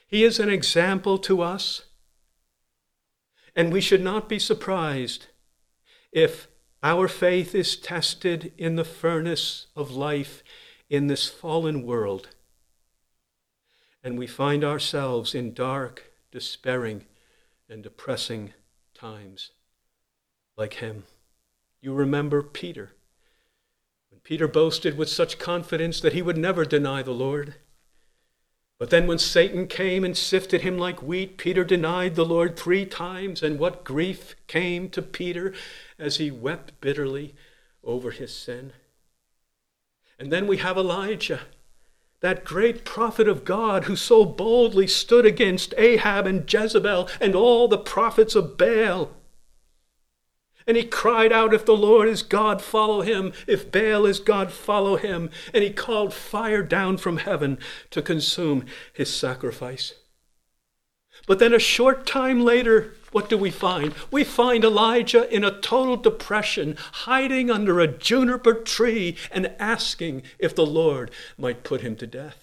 [0.07, 1.85] He is an example to us,
[3.55, 5.27] and we should not be surprised
[6.11, 6.47] if
[6.83, 10.43] Our faith is tested in the furnace of life
[10.89, 12.27] in this fallen world.
[14.03, 17.05] And we find ourselves in dark, despairing,
[17.69, 18.53] and depressing
[18.93, 19.51] times
[20.57, 21.05] like him.
[21.79, 22.91] You remember Peter.
[24.23, 27.55] Peter boasted with such confidence that he would never deny the Lord.
[28.79, 32.85] But then when Satan came and sifted him like wheat, Peter denied the Lord three
[32.85, 33.43] times.
[33.43, 35.53] And what grief came to Peter
[35.99, 37.35] as he wept bitterly
[37.83, 38.73] over his sin.
[40.17, 41.41] And then we have Elijah,
[42.21, 47.67] that great prophet of God who so boldly stood against Ahab and Jezebel and all
[47.67, 49.11] the prophets of Baal.
[50.65, 53.33] And he cried out, If the Lord is God, follow him.
[53.47, 55.29] If Baal is God, follow him.
[55.53, 57.57] And he called fire down from heaven
[57.91, 59.93] to consume his sacrifice.
[61.27, 63.93] But then a short time later, what do we find?
[64.11, 70.55] We find Elijah in a total depression, hiding under a juniper tree and asking if
[70.55, 72.39] the Lord might put him to death.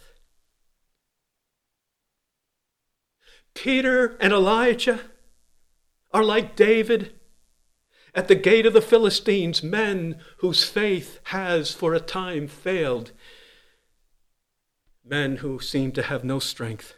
[3.55, 5.01] Peter and Elijah
[6.13, 7.13] are like David
[8.15, 13.13] at the gate of the Philistines, men whose faith has for a time failed,
[15.05, 16.95] men who seem to have no strength.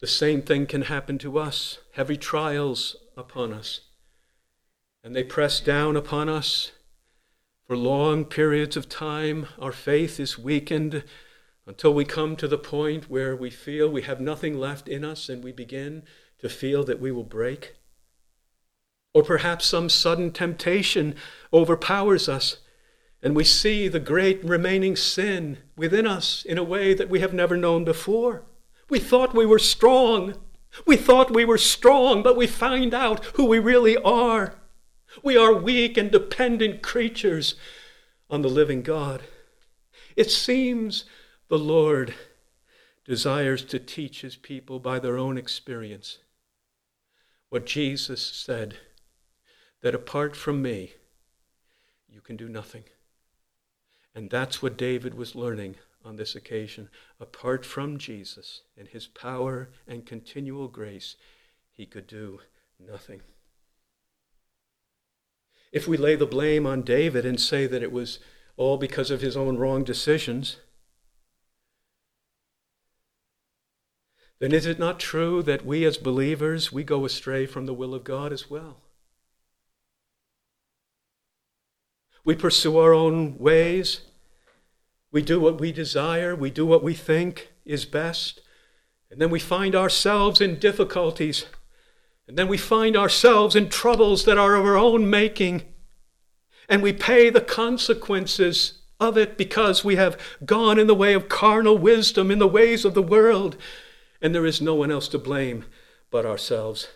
[0.00, 3.82] The same thing can happen to us heavy trials upon us.
[5.04, 6.72] And they press down upon us.
[7.66, 11.04] For long periods of time, our faith is weakened
[11.66, 15.28] until we come to the point where we feel we have nothing left in us
[15.28, 16.02] and we begin
[16.42, 17.76] to feel that we will break.
[19.14, 21.14] Or perhaps some sudden temptation
[21.52, 22.58] overpowers us
[23.22, 27.32] and we see the great remaining sin within us in a way that we have
[27.32, 28.42] never known before.
[28.90, 30.34] We thought we were strong.
[30.86, 34.56] We thought we were strong, but we find out who we really are.
[35.22, 37.54] We are weak and dependent creatures
[38.28, 39.22] on the living God.
[40.16, 41.04] It seems
[41.48, 42.14] the Lord
[43.04, 46.18] desires to teach his people by their own experience
[47.52, 48.76] what Jesus said
[49.82, 50.92] that apart from me,
[52.08, 52.84] you can do nothing.
[54.14, 56.88] And that's what David was learning on this occasion.
[57.20, 61.16] Apart from Jesus and his power and continual grace,
[61.70, 62.40] he could do
[62.80, 63.20] nothing.
[65.72, 68.18] If we lay the blame on David and say that it was
[68.56, 70.56] all because of his own wrong decisions,
[74.42, 77.94] then is it not true that we as believers, we go astray from the will
[77.94, 78.78] of God as well?
[82.24, 84.00] We pursue our own ways.
[85.12, 88.40] We do what we desire, we do what we think is best,
[89.12, 91.44] and then we find ourselves in difficulties,
[92.26, 95.62] and then we find ourselves in troubles that are of our own making,
[96.68, 101.28] and we pay the consequences of it because we have gone in the way of
[101.28, 103.56] carnal wisdom, in the ways of the world,
[104.22, 105.66] and there is no one else to blame
[106.10, 106.88] but ourselves.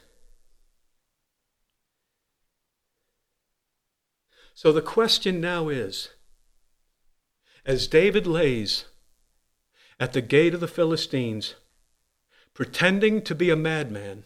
[4.54, 6.10] So the question now is
[7.66, 8.84] as David lays
[9.98, 11.56] at the gate of the Philistines,
[12.54, 14.24] pretending to be a madman,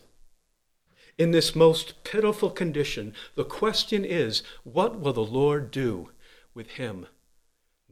[1.17, 6.11] in this most pitiful condition, the question is what will the Lord do
[6.55, 7.07] with him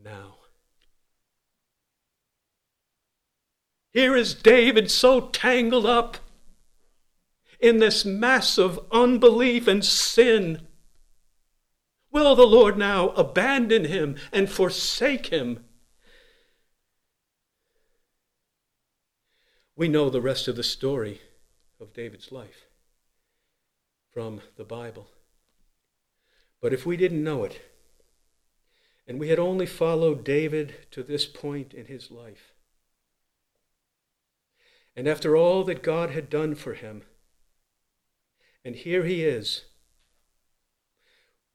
[0.02, 0.37] now?
[3.92, 6.18] Here is David so tangled up
[7.60, 10.68] in this mass of unbelief and sin
[12.10, 15.64] Will the Lord now abandon him and forsake him?
[19.76, 21.20] We know the rest of the story
[21.80, 22.66] of David's life
[24.10, 25.08] from the Bible.
[26.60, 27.60] But if we didn't know it,
[29.06, 32.52] and we had only followed David to this point in his life,
[34.98, 37.04] and after all that God had done for him,
[38.64, 39.66] and here he is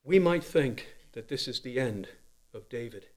[0.01, 2.07] we might think that this is the end
[2.53, 3.07] of David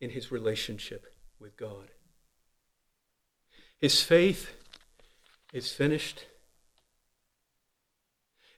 [0.00, 1.06] in his relationship
[1.38, 1.92] with God.
[3.78, 4.50] His faith
[5.52, 6.26] is finished.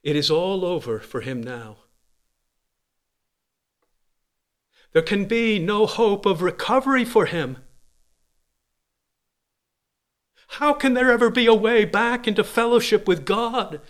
[0.01, 1.77] It is all over for him now.
[4.93, 7.57] There can be no hope of recovery for him.
[10.53, 13.81] How can there ever be a way back into fellowship with God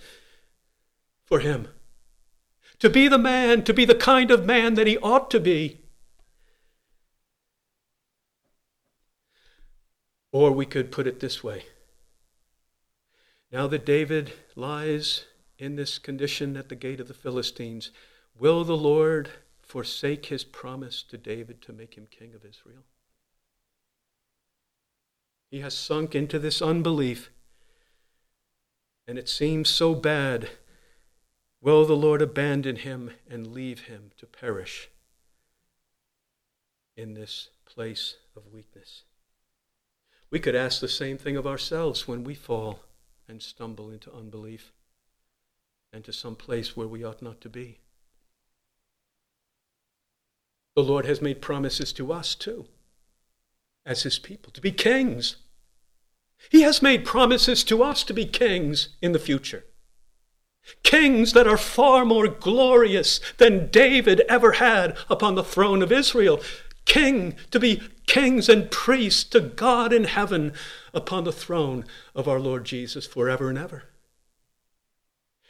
[1.25, 1.67] for him?
[2.79, 5.79] to be the man, to be the kind of man that he ought to be.
[10.31, 11.63] Or we could put it this way
[13.51, 15.25] Now that David lies
[15.57, 17.91] in this condition at the gate of the Philistines,
[18.37, 19.29] will the Lord
[19.61, 22.83] forsake his promise to David to make him king of Israel?
[25.49, 27.31] He has sunk into this unbelief,
[29.07, 30.49] and it seems so bad.
[31.61, 34.89] Will the Lord abandon him and leave him to perish
[36.95, 39.03] in this place of weakness?
[40.29, 42.81] We could ask the same thing of ourselves when we fall
[43.27, 44.71] and stumble into unbelief
[45.91, 47.79] and to some place where we ought not to be.
[50.75, 52.67] The Lord has made promises to us too,
[53.85, 55.37] as His people, to be kings.
[56.49, 59.65] He has made promises to us to be kings in the future.
[60.83, 66.41] Kings that are far more glorious than David ever had upon the throne of Israel.
[66.85, 70.53] King, to be kings and priests to God in heaven
[70.93, 73.83] upon the throne of our Lord Jesus forever and ever.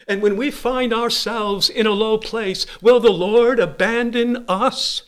[0.07, 5.03] And when we find ourselves in a low place, will the Lord abandon us?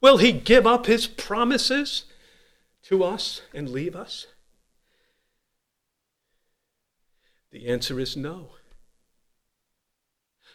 [0.00, 2.04] Will he give up his promises
[2.84, 4.26] to us and leave us?
[7.50, 8.50] The answer is no.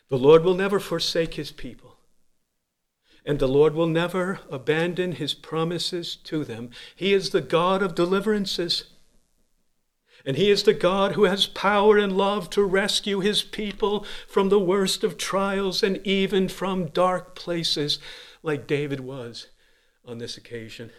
[0.09, 1.97] The Lord will never forsake his people,
[3.25, 6.69] and the Lord will never abandon his promises to them.
[6.95, 8.85] He is the God of deliverances.
[10.25, 14.49] And he is the God who has power and love to rescue his people from
[14.49, 17.97] the worst of trials and even from dark places,
[18.43, 19.47] like David was
[20.05, 20.91] on this occasion.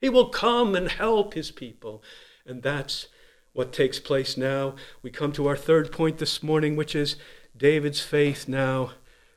[0.00, 2.02] He will come and help his people.
[2.44, 3.08] And that's
[3.52, 4.74] what takes place now.
[5.02, 7.16] We come to our third point this morning, which is
[7.56, 8.92] David's faith now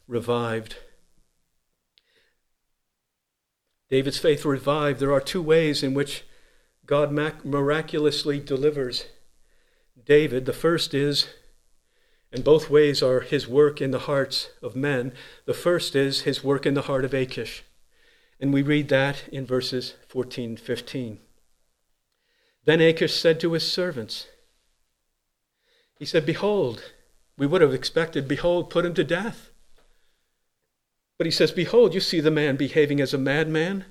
[0.07, 0.75] revived.
[3.89, 4.99] David's faith revived.
[4.99, 6.23] There are two ways in which
[6.85, 9.05] God miraculously delivers
[10.05, 10.45] David.
[10.45, 11.27] The first is,
[12.31, 15.13] and both ways are his work in the hearts of men.
[15.45, 17.63] The first is his work in the heart of Achish.
[18.39, 21.19] And we read that in verses 14 15.
[22.65, 24.27] Then Achish said to his servants,
[25.97, 26.83] He said, Behold,
[27.37, 29.49] we would have expected, Behold, put him to death.
[31.17, 33.85] But he says, Behold, you see the man behaving as a madman.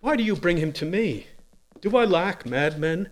[0.00, 1.26] Why do you bring him to me?
[1.80, 3.10] Do I lack madmen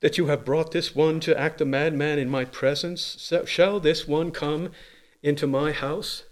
[0.00, 3.32] that you have brought this one to act a madman in my presence?
[3.46, 4.70] Shall this one come
[5.22, 6.24] into my house?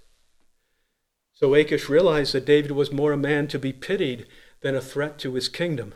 [1.34, 4.26] So Achish realized that David was more a man to be pitied
[4.60, 5.94] than a threat to his kingdom.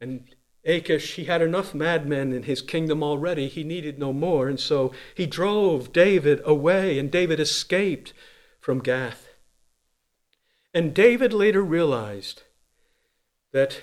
[0.00, 0.24] And
[0.64, 3.48] Achish, he had enough madmen in his kingdom already.
[3.48, 4.48] He needed no more.
[4.48, 8.12] And so he drove David away, and David escaped
[8.60, 9.28] from Gath.
[10.72, 12.44] And David later realized
[13.52, 13.82] that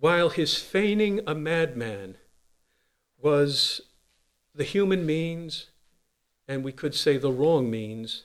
[0.00, 2.16] while his feigning a madman
[3.18, 3.82] was
[4.54, 5.66] the human means,
[6.48, 8.24] and we could say the wrong means,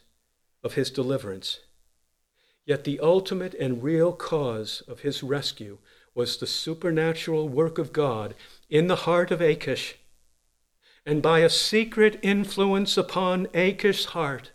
[0.63, 1.59] of his deliverance,
[2.65, 5.78] yet the ultimate and real cause of his rescue
[6.15, 8.34] was the supernatural work of God
[8.69, 9.97] in the heart of Achish.
[11.05, 14.51] And by a secret influence upon Achish's heart,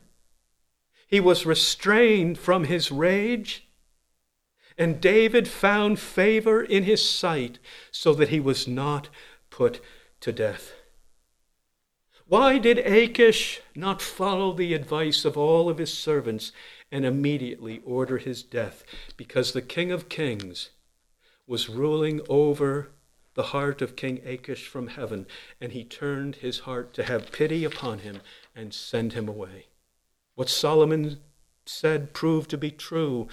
[1.07, 3.70] he was restrained from his rage
[4.81, 7.59] and David found favor in his sight
[7.91, 9.11] so that he was not
[9.51, 9.83] put
[10.21, 10.73] to death.
[12.27, 16.51] Why did Achish not follow the advice of all of his servants
[16.91, 18.83] and immediately order his death?
[19.19, 20.71] Because the King of Kings
[21.47, 22.89] was ruling over
[23.35, 25.27] the heart of King Achish from heaven,
[25.61, 28.23] and he turned his heart to have pity upon him
[28.57, 29.67] and send him away.
[30.37, 31.19] What Solomon
[31.67, 33.29] said proved to be true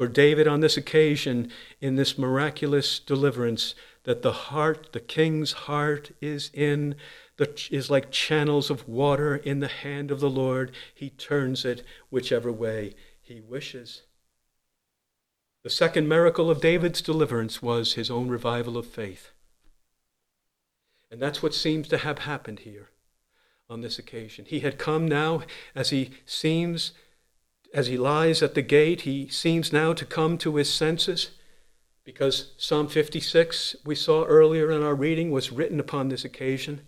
[0.00, 3.74] for David on this occasion in this miraculous deliverance
[4.04, 6.94] that the heart, the king's heart, is in
[7.36, 10.72] the, is like channels of water in the hand of the Lord.
[10.94, 14.04] He turns it whichever way he wishes.
[15.64, 19.32] The second miracle of David's deliverance was his own revival of faith.
[21.10, 22.88] And that's what seems to have happened here
[23.68, 24.46] on this occasion.
[24.48, 25.42] He had come now,
[25.74, 26.92] as he seems
[27.72, 31.30] as he lies at the gate, he seems now to come to his senses
[32.04, 36.80] because Psalm 56, we saw earlier in our reading, was written upon this occasion.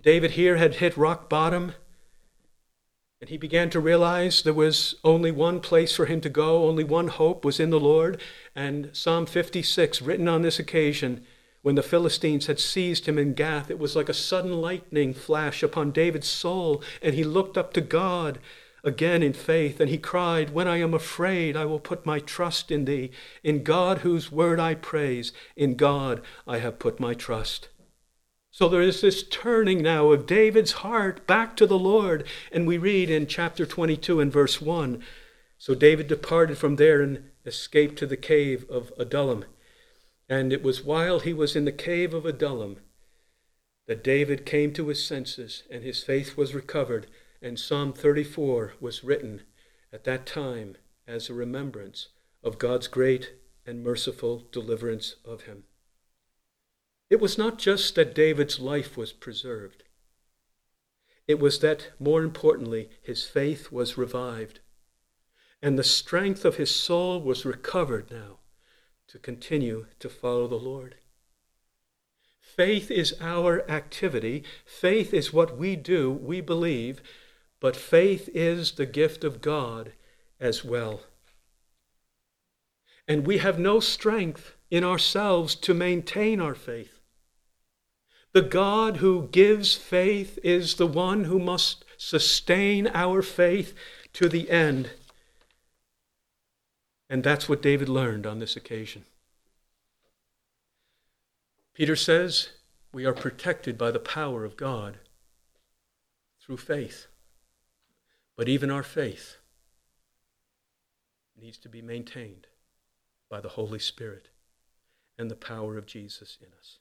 [0.00, 1.74] David here had hit rock bottom,
[3.20, 6.82] and he began to realize there was only one place for him to go, only
[6.82, 8.20] one hope was in the Lord.
[8.56, 11.24] And Psalm 56, written on this occasion,
[11.60, 15.62] when the Philistines had seized him in Gath, it was like a sudden lightning flash
[15.62, 18.40] upon David's soul, and he looked up to God
[18.84, 22.70] again in faith, and he cried, When I am afraid, I will put my trust
[22.70, 23.10] in thee.
[23.42, 27.68] In God, whose word I praise, in God I have put my trust.
[28.50, 32.26] So there is this turning now of David's heart back to the Lord.
[32.52, 35.02] And we read in chapter 22 and verse 1
[35.56, 39.46] So David departed from there and escaped to the cave of Adullam.
[40.28, 42.78] And it was while he was in the cave of Adullam
[43.86, 47.06] that David came to his senses and his faith was recovered.
[47.44, 49.42] And Psalm 34 was written
[49.92, 50.76] at that time
[51.08, 52.08] as a remembrance
[52.44, 53.32] of God's great
[53.66, 55.64] and merciful deliverance of him.
[57.10, 59.82] It was not just that David's life was preserved,
[61.26, 64.60] it was that, more importantly, his faith was revived,
[65.60, 68.38] and the strength of his soul was recovered now
[69.08, 70.96] to continue to follow the Lord.
[72.40, 74.44] Faith is our activity.
[74.64, 77.00] Faith is what we do, we believe,
[77.62, 79.92] but faith is the gift of God
[80.40, 81.02] as well.
[83.06, 86.98] And we have no strength in ourselves to maintain our faith.
[88.32, 93.74] The God who gives faith is the one who must sustain our faith
[94.14, 94.90] to the end.
[97.08, 99.04] And that's what David learned on this occasion.
[101.74, 102.48] Peter says
[102.92, 104.98] we are protected by the power of God
[106.40, 107.06] through faith.
[108.36, 109.36] But even our faith
[111.40, 112.46] needs to be maintained
[113.28, 114.28] by the Holy Spirit
[115.18, 116.78] and the power of Jesus in us.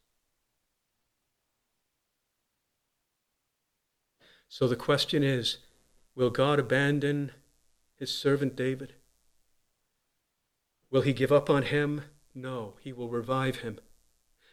[4.48, 5.60] So the question is
[6.14, 7.32] will God abandon
[7.96, 8.94] his servant David?
[10.90, 12.04] Will he give up on him?
[12.36, 13.80] No, he will revive him.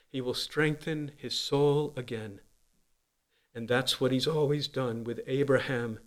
[0.09, 2.41] He will strengthen his soul again.
[3.55, 5.99] And that's what he's always done with Abraham,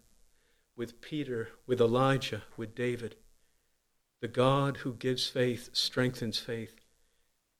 [0.81, 3.15] with Peter, with Elijah, with David.
[4.19, 6.73] The God who gives faith strengthens faith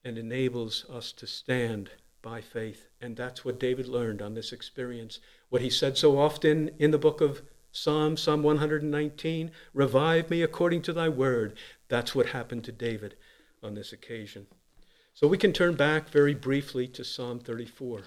[0.04, 2.88] and enables us to stand by faith.
[3.00, 5.20] And that's what David learned on this experience.
[5.50, 10.82] What he said so often in the book of Psalm, Psalm 119 Revive me according
[10.82, 11.56] to thy word.
[11.86, 13.14] That's what happened to David
[13.62, 14.48] on this occasion.
[15.14, 18.02] So we can turn back very briefly to Psalm 34.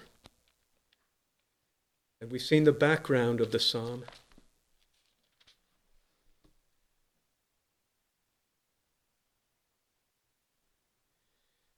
[2.20, 4.04] And we've seen the background of the psalm.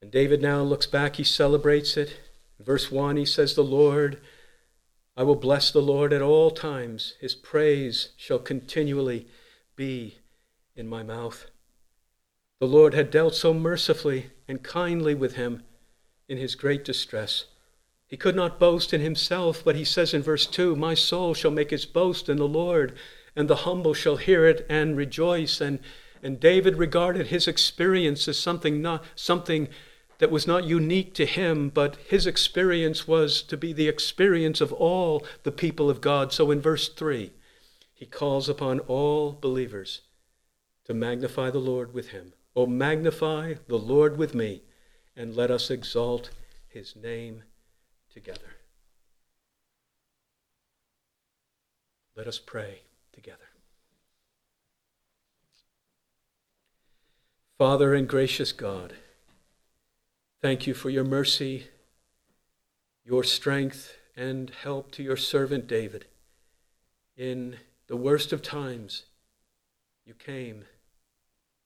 [0.08, 2.18] And David now looks back, he celebrates it.
[2.58, 4.18] Verse 1, he says, The Lord,
[5.14, 7.12] I will bless the Lord at all times.
[7.20, 9.26] His praise shall continually
[9.76, 10.16] be
[10.74, 11.50] in my mouth.
[12.58, 15.62] The Lord had dealt so mercifully and kindly with him
[16.26, 17.44] in his great distress.
[18.06, 21.50] He could not boast in himself, but he says in verse 2 My soul shall
[21.50, 22.96] make its boast in the Lord,
[23.36, 25.60] and the humble shall hear it and rejoice.
[25.60, 25.80] And,
[26.22, 29.68] and David regarded his experience as something, not, something
[30.18, 34.72] that was not unique to him, but his experience was to be the experience of
[34.72, 36.32] all the people of God.
[36.32, 37.32] So in verse 3,
[37.94, 40.02] he calls upon all believers
[40.84, 42.32] to magnify the Lord with him.
[42.56, 44.62] Oh, magnify the Lord with me,
[45.16, 46.30] and let us exalt
[46.68, 47.44] his name
[48.12, 48.56] together.
[52.16, 52.80] Let us pray
[53.12, 53.38] together.
[57.58, 58.94] Father and gracious God,
[60.40, 61.66] Thank you for your mercy,
[63.04, 66.04] your strength, and help to your servant David.
[67.16, 67.56] In
[67.88, 69.06] the worst of times,
[70.04, 70.64] you came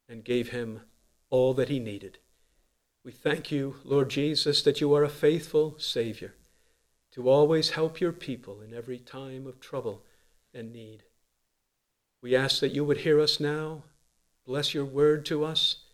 [0.09, 0.81] and gave him
[1.29, 2.16] all that he needed.
[3.05, 6.35] We thank you, Lord Jesus, that you are a faithful Savior
[7.11, 10.03] to always help your people in every time of trouble
[10.55, 11.03] and need.
[12.23, 13.83] We ask that you would hear us now,
[14.47, 15.85] bless your word to us,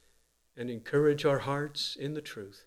[0.57, 2.67] and encourage our hearts in the truth.